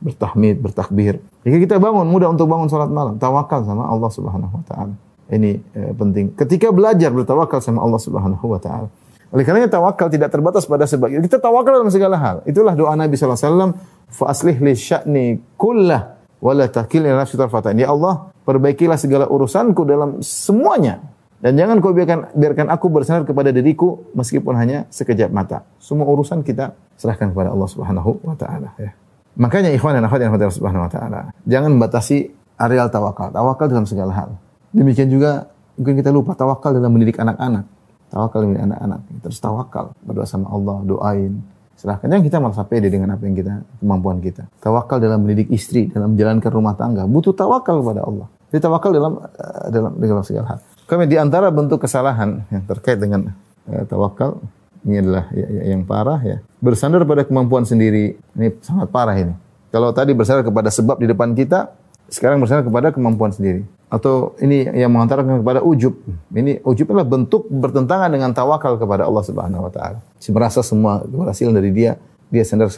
[0.01, 1.21] bertahmid, bertakbir.
[1.43, 3.19] Jika kita bangun, mudah untuk bangun salat malam.
[3.19, 4.95] Tawakal sama Allah Subhanahu wa taala.
[5.31, 6.35] Ini uh, penting.
[6.35, 8.89] Ketika belajar bertawakal sama Allah Subhanahu wa taala.
[9.31, 11.23] Oleh karenanya tawakal tidak terbatas pada sebagian.
[11.23, 12.37] Kita tawakal dalam segala hal.
[12.43, 13.71] Itulah doa Nabi sallallahu alaihi wasallam,
[14.11, 17.79] fa aslih li sya'ni kullah wa takil ila nafsi tarfatan.
[17.79, 20.99] Ya Allah, perbaikilah segala urusanku dalam semuanya.
[21.41, 25.65] Dan jangan kau biarkan biarkan aku bersandar kepada diriku meskipun hanya sekejap mata.
[25.81, 28.93] Semua urusan kita serahkan kepada Allah Subhanahu wa taala ya.
[29.41, 32.29] Makanya ikhwan dan akhwat yang Allah Subhanahu wa taala, jangan batasi
[32.61, 33.33] areal tawakal.
[33.33, 34.29] Tawakal dalam segala hal.
[34.69, 35.49] Demikian juga
[35.81, 37.65] mungkin kita lupa tawakal dalam mendidik anak-anak.
[38.11, 38.99] Tawakal dengan anak-anak.
[39.23, 39.85] Terus tawakal.
[40.03, 41.39] Berdoa sama Allah, doain.
[41.79, 42.11] Serahkan.
[42.11, 44.45] Jangan kita merasa pede dengan apa yang kita, kemampuan kita.
[44.61, 47.07] Tawakal dalam mendidik istri, dalam menjalankan rumah tangga.
[47.07, 48.27] Butuh tawakal kepada Allah.
[48.51, 50.59] Jadi tawakal dalam uh, dalam dalam segala hal.
[50.85, 53.31] Kami di antara bentuk kesalahan yang terkait dengan
[53.65, 54.43] uh, tawakal
[54.83, 56.37] ini adalah ya, ya, yang parah ya.
[56.61, 58.19] Bersandar pada kemampuan sendiri.
[58.37, 59.33] Ini sangat parah ini.
[59.71, 61.71] Kalau tadi bersandar kepada sebab di depan kita,
[62.11, 65.95] sekarang bersandar kepada kemampuan sendiri atau ini yang mengantarkan kepada ujub.
[66.31, 69.99] Ini ujub adalah bentuk bertentangan dengan tawakal kepada Allah Subhanahu wa taala.
[70.19, 71.95] Si merasa semua keberhasilan dari dia,
[72.27, 72.71] dia sandar,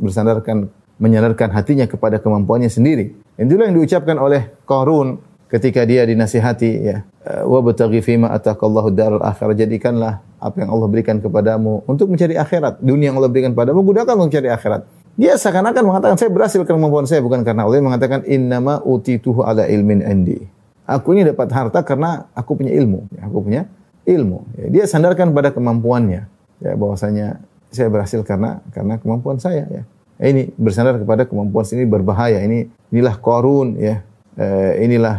[0.00, 3.12] bersandarkan menyandarkan hatinya kepada kemampuannya sendiri.
[3.36, 5.18] Itulah yang diucapkan oleh Qarun
[5.50, 6.96] ketika dia dinasihati ya,
[7.44, 9.52] wa bataghi fima ataqallahu darul akhir.
[9.58, 12.80] Jadikanlah apa yang Allah berikan kepadamu untuk mencari akhirat.
[12.80, 14.82] Dunia yang Allah berikan padamu gunakan untuk mencari akhirat.
[15.14, 19.62] Dia seakan-akan mengatakan saya berhasil karena kemampuan saya bukan karena Allah mengatakan innama utituhu ala
[19.70, 20.42] ilmin indi.
[20.90, 23.06] Aku ini dapat harta karena aku punya ilmu.
[23.14, 23.62] Ya, aku punya
[24.04, 24.42] ilmu.
[24.58, 26.26] Ya, dia sandarkan pada kemampuannya.
[26.58, 27.38] Ya, bahwasanya
[27.70, 29.64] saya berhasil karena karena kemampuan saya.
[29.70, 29.82] Ya.
[30.18, 32.42] Ini bersandar kepada kemampuan sini berbahaya.
[32.42, 34.02] Ini inilah korun ya.
[34.34, 35.16] Eh, inilah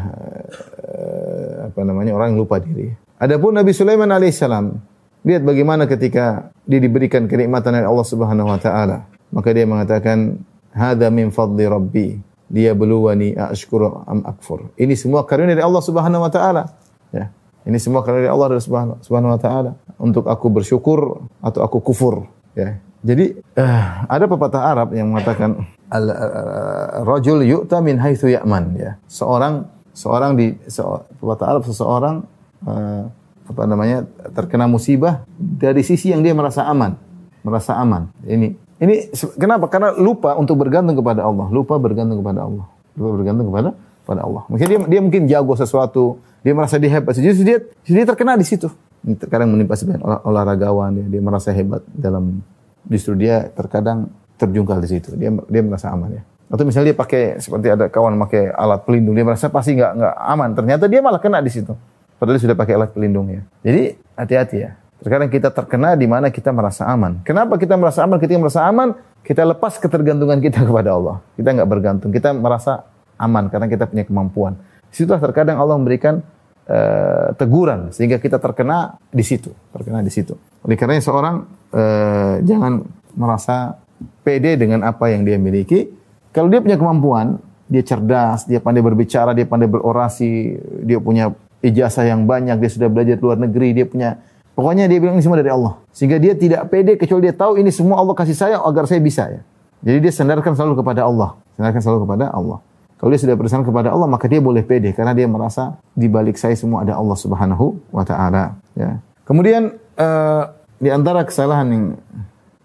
[0.92, 2.92] eh, apa namanya orang yang lupa diri.
[3.16, 4.76] Adapun Nabi Sulaiman alaihissalam
[5.24, 10.42] lihat bagaimana ketika dia diberikan kenikmatan oleh Allah Subhanahu wa taala maka dia mengatakan,
[10.76, 12.08] "Hadza min fadli rabbi."
[12.46, 14.70] Dia beluwani ashkuru am akfur.
[14.78, 16.78] Ini semua karunia dari Allah Subhanahu wa taala.
[17.10, 17.34] Ya.
[17.66, 22.30] Ini semua karunia dari Allah Subhanahu, Subhanahu wa taala untuk aku bersyukur atau aku kufur,
[22.54, 22.78] ya.
[23.06, 25.62] Jadi uh, ada pepatah Arab yang mengatakan
[25.94, 28.98] al uh, rajul yu'ta min haitsu ya'man ya.
[29.06, 30.82] Seorang seorang di se,
[31.22, 32.26] pepatah Arab seseorang
[32.66, 33.06] uh,
[33.46, 36.98] apa namanya terkena musibah dari sisi yang dia merasa aman,
[37.46, 38.10] merasa aman.
[38.26, 39.08] Ini ini
[39.40, 39.72] kenapa?
[39.72, 42.66] Karena lupa untuk bergantung kepada Allah, lupa bergantung kepada Allah,
[43.00, 43.70] lupa bergantung kepada
[44.04, 44.44] kepada Allah.
[44.52, 47.58] Mungkin dia dia mungkin jago sesuatu, dia merasa dia hebat, jadi dia
[47.88, 48.68] dia terkena di situ.
[49.06, 52.42] Terkadang menimpa sebagian olahragawan, dia, dia merasa hebat dalam
[52.90, 55.16] justru dia terkadang terjungkal di situ.
[55.16, 56.24] Dia dia merasa aman ya.
[56.52, 60.16] Atau misalnya dia pakai seperti ada kawan pakai alat pelindung, dia merasa pasti nggak nggak
[60.36, 60.50] aman.
[60.54, 61.74] Ternyata dia malah kena di situ.
[62.20, 63.42] Padahal dia sudah pakai alat pelindung ya.
[63.66, 64.72] Jadi hati-hati ya.
[65.06, 67.22] Terkadang kita terkena di mana kita merasa aman.
[67.22, 68.18] Kenapa kita merasa aman?
[68.18, 71.22] Ketika merasa aman, kita lepas ketergantungan kita kepada Allah.
[71.38, 72.10] Kita nggak bergantung.
[72.10, 72.89] Kita merasa
[73.22, 74.58] aman karena kita punya kemampuan.
[74.89, 76.26] Situlah terkadang Allah memberikan
[76.65, 80.41] uh, teguran sehingga kita terkena di situ, terkena di situ.
[80.65, 82.82] Oleh karena seorang uh, jangan
[83.13, 83.78] merasa
[84.26, 85.86] pede dengan apa yang dia miliki.
[86.34, 87.38] Kalau dia punya kemampuan,
[87.70, 91.30] dia cerdas, dia pandai berbicara, dia pandai berorasi, dia punya
[91.62, 94.18] ijazah yang banyak, dia sudah belajar di luar negeri, dia punya
[94.56, 95.78] pokoknya dia bilang ini semua dari Allah.
[95.91, 99.28] Sehingga dia tidak pede kecuali dia tahu ini semua Allah kasih saya agar saya bisa
[99.28, 99.41] ya.
[99.86, 101.38] Jadi dia sandarkan selalu kepada Allah.
[101.60, 102.60] Sandarkan selalu kepada Allah.
[102.96, 106.39] Kalau dia sudah bersandar kepada Allah, maka dia boleh pede karena dia merasa di balik
[106.39, 109.04] saya semua ada Allah Subhanahu wa taala, ya.
[109.28, 110.44] Kemudian uh,
[110.80, 111.86] di antara kesalahan yang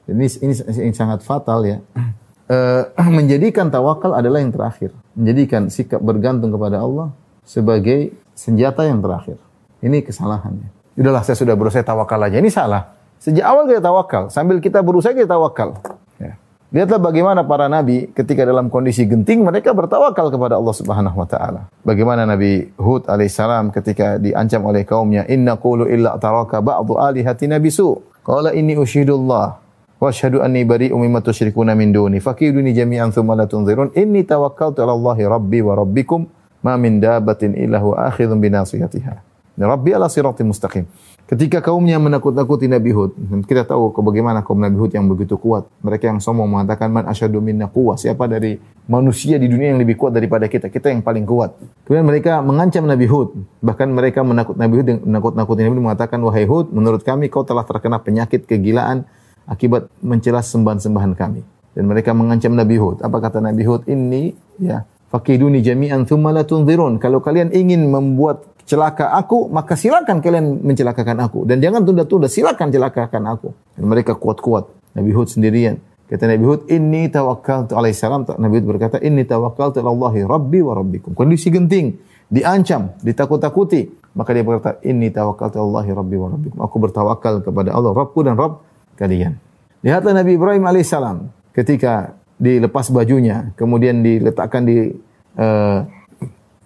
[0.06, 0.54] ini, ini,
[0.86, 1.82] ini sangat fatal ya.
[2.46, 2.86] Uh,
[3.18, 4.94] menjadikan tawakal adalah yang terakhir.
[5.18, 7.10] Menjadikan sikap bergantung kepada Allah
[7.42, 9.36] sebagai senjata yang terakhir.
[9.82, 10.79] Ini kesalahannya.
[10.98, 12.38] Udahlah saya sudah berusaha tawakal aja.
[12.40, 12.96] Ini salah.
[13.20, 14.32] Sejak awal kita tawakal.
[14.32, 15.76] Sambil kita berusaha kita tawakal.
[16.16, 16.40] Ya.
[16.70, 21.60] Lihatlah bagaimana para nabi ketika dalam kondisi genting mereka bertawakal kepada Allah Subhanahu wa taala.
[21.82, 27.98] Bagaimana Nabi Hud alaihissalam ketika diancam oleh kaumnya, "Inna qulu illa taraka ba'du alihatina bisu."
[28.22, 29.46] Qala inni usyhidullah
[30.00, 34.80] wa asyhadu anni bari'un mimma tusyrikuna min duni fakiduni jami'an thumma la tunzirun inni tawakkaltu
[34.80, 36.24] 'ala Allahi rabbi wa rabbikum
[36.64, 38.40] ma min dabatin illa huwa akhidhun
[39.66, 40.88] rabbi ala siratim mustaqim
[41.26, 43.12] ketika kaumnya menakut-nakuti Nabi Hud
[43.44, 47.42] kita tahu bagaimana kaum Nabi Hud yang begitu kuat mereka yang sombong mengatakan man asyadu
[47.42, 48.56] minna quwwah siapa dari
[48.90, 52.86] manusia di dunia yang lebih kuat daripada kita kita yang paling kuat kemudian mereka mengancam
[52.86, 57.30] Nabi Hud bahkan mereka menakut Nabi Hud menakut-nakuti Nabi Hud mengatakan wahai Hud menurut kami
[57.30, 59.08] kau telah terkena penyakit kegilaan
[59.50, 61.42] akibat mencela sembahan-sembahan kami.
[61.74, 63.02] Dan mereka mengancam Nabi Hud.
[63.02, 63.86] Apa kata Nabi Hud?
[63.90, 67.02] Ini ya fakiduni jami'an thumma la tunzirun.
[67.02, 72.70] Kalau kalian ingin membuat celaka aku, maka silakan kalian mencelakakan aku dan jangan tunda-tunda, silakan
[72.70, 73.50] celakakan aku.
[73.74, 74.70] Dan mereka kuat-kuat.
[74.94, 75.82] Nabi Hud sendirian.
[76.06, 80.74] Kata Nabi Hud, "Inni tawakkaltu alaihi salam." Nabi Hud berkata, "Inni tawakkaltu Allahi rabbi wa
[80.78, 83.90] rabbikum." Kondisi genting, diancam, ditakut-takuti.
[84.14, 88.34] Maka dia berkata, "Inni tawakkaltu Allahi rabbi wa rabbikum." Aku bertawakal kepada Allah, Rabbku dan
[88.34, 88.62] Rabb
[88.98, 89.38] kalian.
[89.86, 94.90] Lihatlah Nabi Ibrahim alaihissalam ketika dilepas bajunya, kemudian diletakkan di
[95.38, 95.78] uh,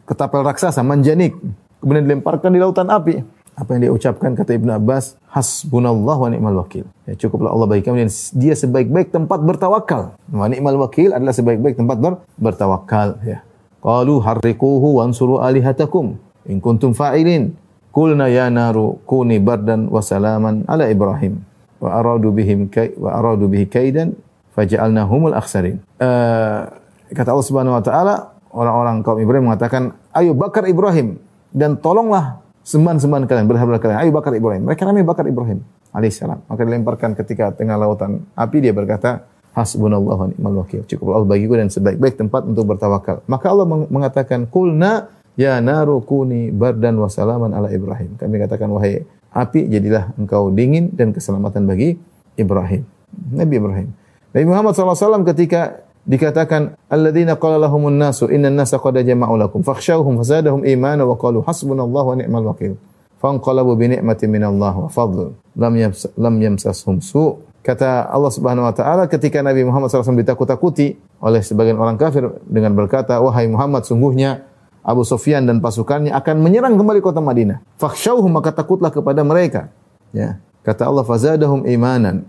[0.09, 1.37] ketapel raksasa, manjanik,
[1.85, 3.21] kemudian dilemparkan di lautan api.
[3.55, 6.91] Apa yang dia ucapkan kata Ibnu Abbas, hasbunallah wa ni'mal wakil.
[7.07, 10.19] Ya, cukuplah Allah bagi kami dan dia sebaik-baik tempat bertawakal.
[10.33, 13.47] Wa ni'mal wakil adalah sebaik-baik tempat ber, bertawakal ya.
[13.79, 16.19] Qalu harriquhu wansuru alihatakum
[16.51, 17.55] in kuntum fa'ilin.
[17.95, 21.47] Qulna ya naru kuni bardan wa salaman ala Ibrahim
[21.79, 24.19] wa aradu bihim kay wa aradu bihi kaidan
[24.59, 25.79] akhsarin.
[26.03, 26.75] Uh,
[27.15, 28.15] kata Allah Subhanahu wa taala,
[28.51, 31.23] orang-orang kaum Ibrahim mengatakan, "Ayo bakar Ibrahim
[31.55, 33.99] dan tolonglah sembahan-sembahan kalian, berhala kalian.
[34.03, 35.63] Ayo bakar Ibrahim." Mereka ramai bakar Ibrahim
[35.95, 36.51] alaihissalam.
[36.51, 39.23] Maka dilemparkan ketika tengah lautan api dia berkata,
[39.55, 40.83] Hasbunallah wa ni'mal wakil.
[40.83, 43.23] Cukup Allah bagiku dan sebaik-baik tempat untuk bertawakal.
[43.31, 45.07] Maka Allah mengatakan, "Qulna
[45.39, 50.91] ya naru kuni bardan wa salaman ala Ibrahim." Kami katakan wahai api jadilah engkau dingin
[50.91, 51.95] dan keselamatan bagi
[52.35, 52.83] Ibrahim.
[53.15, 53.89] Nabi Ibrahim.
[54.35, 60.21] Nabi Muhammad SAW ketika dikatakan alladzina qala lahumun nasu innan nasa qad jama'u lakum fakhshawhum
[60.21, 62.77] fazadahum imana wa qalu hasbunallahu wa ni'mal wakil.
[63.19, 67.41] Fanqalabu bi ni'matin minallah wa fadl lam yams lam yamsashum su.
[67.65, 72.77] Kata Allah Subhanahu wa taala ketika Nabi Muhammad SAW ditakut-takuti oleh sebagian orang kafir dengan
[72.77, 74.45] berkata, "Wahai Muhammad, sungguhnya
[74.85, 77.65] Abu Sufyan dan pasukannya akan menyerang kembali kota Madinah.
[77.81, 79.73] Fakhshawhum maka takutlah kepada mereka.
[80.13, 80.45] Ya.
[80.61, 82.29] Kata Allah fazadahum imanan.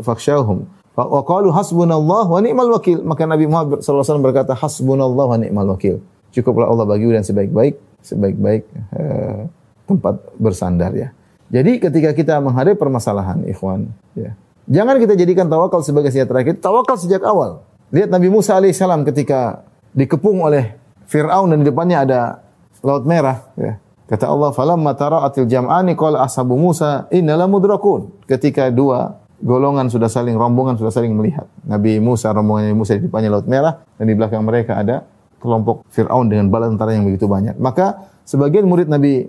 [0.00, 0.64] Fakhshawhum.
[0.98, 3.00] Wa qalu hasbunallah wa ni'mal wakil.
[3.06, 6.02] Maka Nabi Muhammad SAW berkata hasbunallah wa ni'mal wakil.
[6.30, 8.62] Cukuplah Allah bagi dan sebaik-baik sebaik-baik
[8.96, 9.44] uh,
[9.84, 11.08] tempat bersandar ya.
[11.50, 14.32] Jadi ketika kita menghadapi permasalahan ikhwan ya.
[14.70, 16.62] Jangan kita jadikan tawakal sebagai senjata terakhir.
[16.62, 17.66] Tawakal sejak awal.
[17.90, 20.78] Lihat Nabi Musa alaihissalam ketika dikepung oleh
[21.10, 22.20] Fir'aun dan di depannya ada
[22.86, 23.50] laut merah.
[23.58, 23.82] Ya.
[24.06, 30.36] Kata Allah, "Falamma tara'atil jam'ani qala ashabu Musa innala mudrakun." Ketika dua golongan sudah saling
[30.36, 31.48] rombongan sudah saling melihat.
[31.64, 35.04] Nabi Musa rombongan Nabi Musa di depannya laut merah dan di belakang mereka ada
[35.40, 37.56] kelompok Firaun dengan bala tentara yang begitu banyak.
[37.56, 39.26] Maka sebagian murid Nabi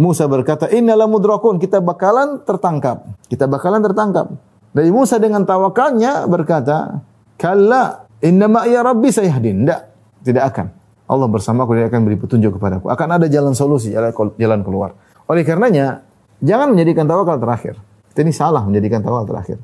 [0.00, 3.04] Musa berkata, "Innal mudrakun, kita bakalan tertangkap.
[3.28, 4.32] Kita bakalan tertangkap."
[4.72, 7.04] Nabi Musa dengan tawakalnya berkata,
[7.36, 9.80] "Kalla, inna ya rabbi sayahdin." Tidak,
[10.24, 10.66] tidak akan.
[11.10, 12.86] Allah bersamaku dia akan beri petunjuk kepadaku.
[12.88, 13.92] Akan ada jalan solusi,
[14.38, 14.94] jalan keluar.
[15.26, 16.06] Oleh karenanya,
[16.38, 17.74] jangan menjadikan tawakal terakhir.
[18.10, 19.58] Kita ini salah menjadikan tawakal terakhir.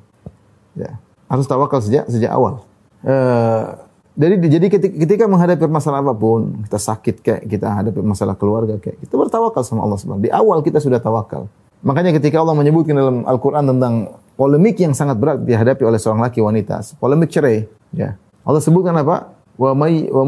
[0.79, 0.99] Ya.
[1.27, 2.63] Harus tawakal sejak sejak awal.
[3.03, 3.87] Uh,
[4.17, 8.81] jadi jadi ketika, ketika menghadapi permasalahan apa pun, kita sakit kayak kita hadapi masalah keluarga
[8.81, 11.53] kayak kita bertawakal sama Allah Subhanahu Di awal kita sudah tawakal.
[11.85, 16.41] Makanya ketika Allah menyebutkan dalam Al-Qur'an tentang polemik yang sangat berat dihadapi oleh seorang laki
[16.41, 18.17] wanita, polemik cerai, ya.
[18.47, 19.36] Allah sebutkan apa?
[19.57, 20.25] Wa may wa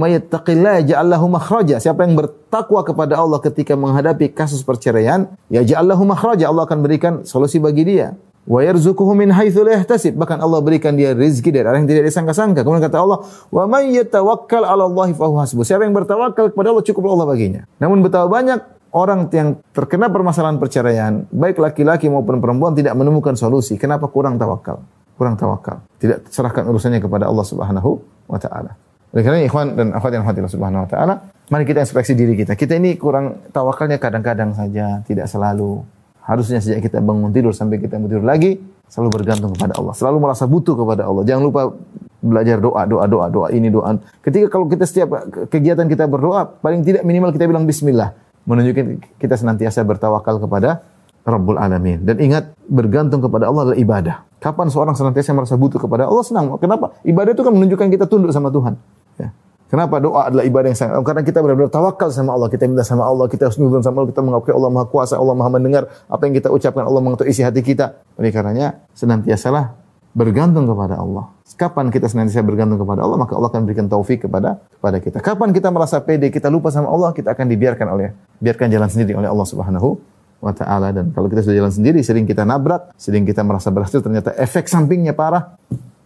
[1.29, 1.76] makhraja.
[1.76, 6.49] Siapa yang bertakwa kepada Allah ketika menghadapi kasus perceraian, ya ja'allahu makhraja.
[6.49, 8.16] Allah akan berikan solusi bagi dia.
[8.49, 10.16] Wa yarzuquhu min haitsu la yahtasib.
[10.16, 12.64] Bahkan Allah berikan dia rezeki dari arah yang tidak disangka-sangka.
[12.64, 13.18] Kemudian kata Allah
[13.53, 15.64] wa may yatawakkal 'ala Allah fa hasbuh.
[15.68, 17.62] Siapa yang bertawakal kepada Allah cukup Allah baginya.
[17.76, 18.64] Namun betapa banyak
[18.97, 23.76] orang yang terkena permasalahan perceraian baik laki-laki maupun perempuan tidak menemukan solusi.
[23.76, 24.81] Kenapa kurang tawakal
[25.18, 28.01] kurang tawakal tidak serahkan urusannya kepada Allah Subhanahu
[28.31, 28.79] wa taala
[29.15, 31.15] oleh karena ikhwan dan akhwat yang Allah Subhanahu wa taala
[31.49, 35.81] mari kita inspeksi diri kita kita ini kurang tawakalnya kadang-kadang saja tidak selalu
[36.29, 39.97] Harusnya sejak kita bangun tidur sampai kita tidur lagi, selalu bergantung kepada Allah.
[39.97, 41.25] Selalu merasa butuh kepada Allah.
[41.25, 41.73] Jangan lupa
[42.21, 43.97] belajar doa, doa, doa, doa ini doa.
[44.21, 48.13] Ketika kalau kita setiap kegiatan kita berdoa, paling tidak minimal kita bilang Bismillah,
[48.45, 50.85] menunjukkan kita senantiasa bertawakal kepada
[51.29, 52.09] Rabbul Alamin.
[52.09, 54.16] Dan ingat, bergantung kepada Allah adalah ibadah.
[54.41, 56.57] Kapan seorang senantiasa merasa butuh kepada Allah, senang.
[56.57, 56.97] Kenapa?
[57.05, 58.81] Ibadah itu kan menunjukkan kita tunduk sama Tuhan.
[59.20, 59.29] Ya.
[59.68, 63.05] Kenapa doa adalah ibadah yang sangat karena kita benar-benar tawakal sama Allah, kita minta sama
[63.05, 66.41] Allah, kita husnuzon sama Allah, kita mengakui Allah Maha Kuasa, Allah Maha mendengar apa yang
[66.41, 68.01] kita ucapkan, Allah mengetahui isi hati kita.
[68.16, 69.76] Oleh karenanya senantiasalah
[70.16, 71.37] bergantung kepada Allah.
[71.53, 75.20] Kapan kita senantiasa bergantung kepada Allah, maka Allah akan berikan taufik kepada kepada kita.
[75.20, 79.20] Kapan kita merasa pede, kita lupa sama Allah, kita akan dibiarkan oleh biarkan jalan sendiri
[79.20, 80.01] oleh Allah Subhanahu
[80.39, 83.99] wa taala dan kalau kita sudah jalan sendiri sering kita nabrak, sering kita merasa berhasil
[83.99, 85.59] ternyata efek sampingnya parah,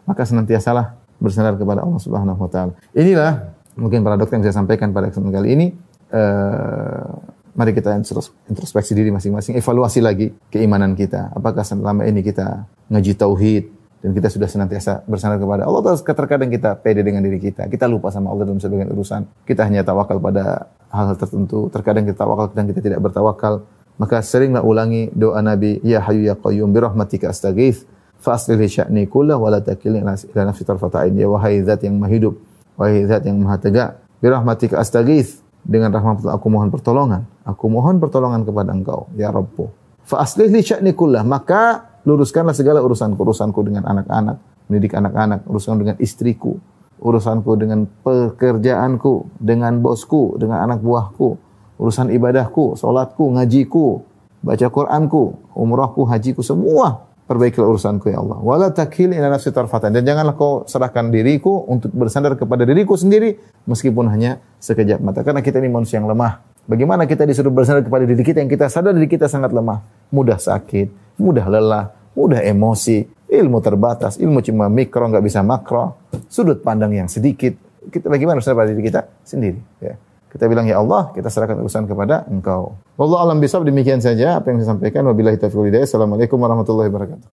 [0.09, 2.73] maka senantiasalah bersandar kepada Allah Subhanahu wa taala.
[2.97, 5.67] Inilah mungkin para dokter yang saya sampaikan pada kesempatan kali ini.
[6.13, 7.09] Uh,
[7.53, 7.93] mari kita
[8.49, 11.33] introspeksi diri masing-masing, evaluasi lagi keimanan kita.
[11.37, 13.65] Apakah selama ini kita ngaji tauhid
[14.03, 17.71] dan kita sudah senantiasa bersandar kepada Allah atau terkadang kita pede dengan diri kita.
[17.71, 19.47] Kita lupa sama Allah dalam sebagian urusan.
[19.47, 21.71] Kita hanya tawakal pada hal-hal tertentu.
[21.71, 23.63] Terkadang kita tawakal dan kita tidak bertawakal.
[24.01, 27.85] Maka seringlah ulangi doa Nabi, Ya Hayu Ya Qayyum birahmatika astaghith
[28.23, 30.15] fa li sya'ni kullah wa takilni ila
[30.47, 30.65] nafsi
[31.19, 32.35] ya wahai zat yang maha hidup
[32.79, 34.79] wahai zat yang maha tegak bi rahmatika
[35.63, 37.27] dengan rahmat aku mohon pertolongan.
[37.43, 42.83] Aku mohon pertolongan kepada engkau ya rabbu fa aslih li sya'ni kullah maka luruskanlah segala
[42.83, 44.37] urusanku urusanku dengan anak-anak
[44.67, 46.59] mendidik anak-anak urusanku dengan istriku
[47.03, 51.39] urusanku dengan pekerjaanku dengan bosku dengan anak buahku
[51.83, 54.07] urusan ibadahku salatku ngajiku
[54.47, 58.39] baca Quranku umrahku hajiku semua perbaikilah urusanku ya Allah.
[58.45, 59.95] Wala takhil ila nafsi tarfatan.
[59.95, 65.25] Dan janganlah kau serahkan diriku untuk bersandar kepada diriku sendiri meskipun hanya sekejap mata.
[65.25, 66.45] Karena kita ini manusia yang lemah.
[66.69, 69.83] Bagaimana kita disuruh bersandar kepada diri kita yang kita sadar diri kita sangat lemah,
[70.15, 75.99] mudah sakit, mudah lelah, mudah emosi, ilmu terbatas, ilmu cuma mikro nggak bisa makro,
[76.31, 77.59] sudut pandang yang sedikit.
[77.91, 79.99] Kita bagaimana bersandar pada diri kita sendiri, ya.
[80.33, 82.81] Kita bilang ya Allah, kita serahkan urusan kepada Engkau.
[82.97, 85.05] Wallahu alam bisawab demikian saja apa yang saya sampaikan.
[85.05, 87.29] Wabillahi taufiq Assalamualaikum warahmatullahi wabarakatuh.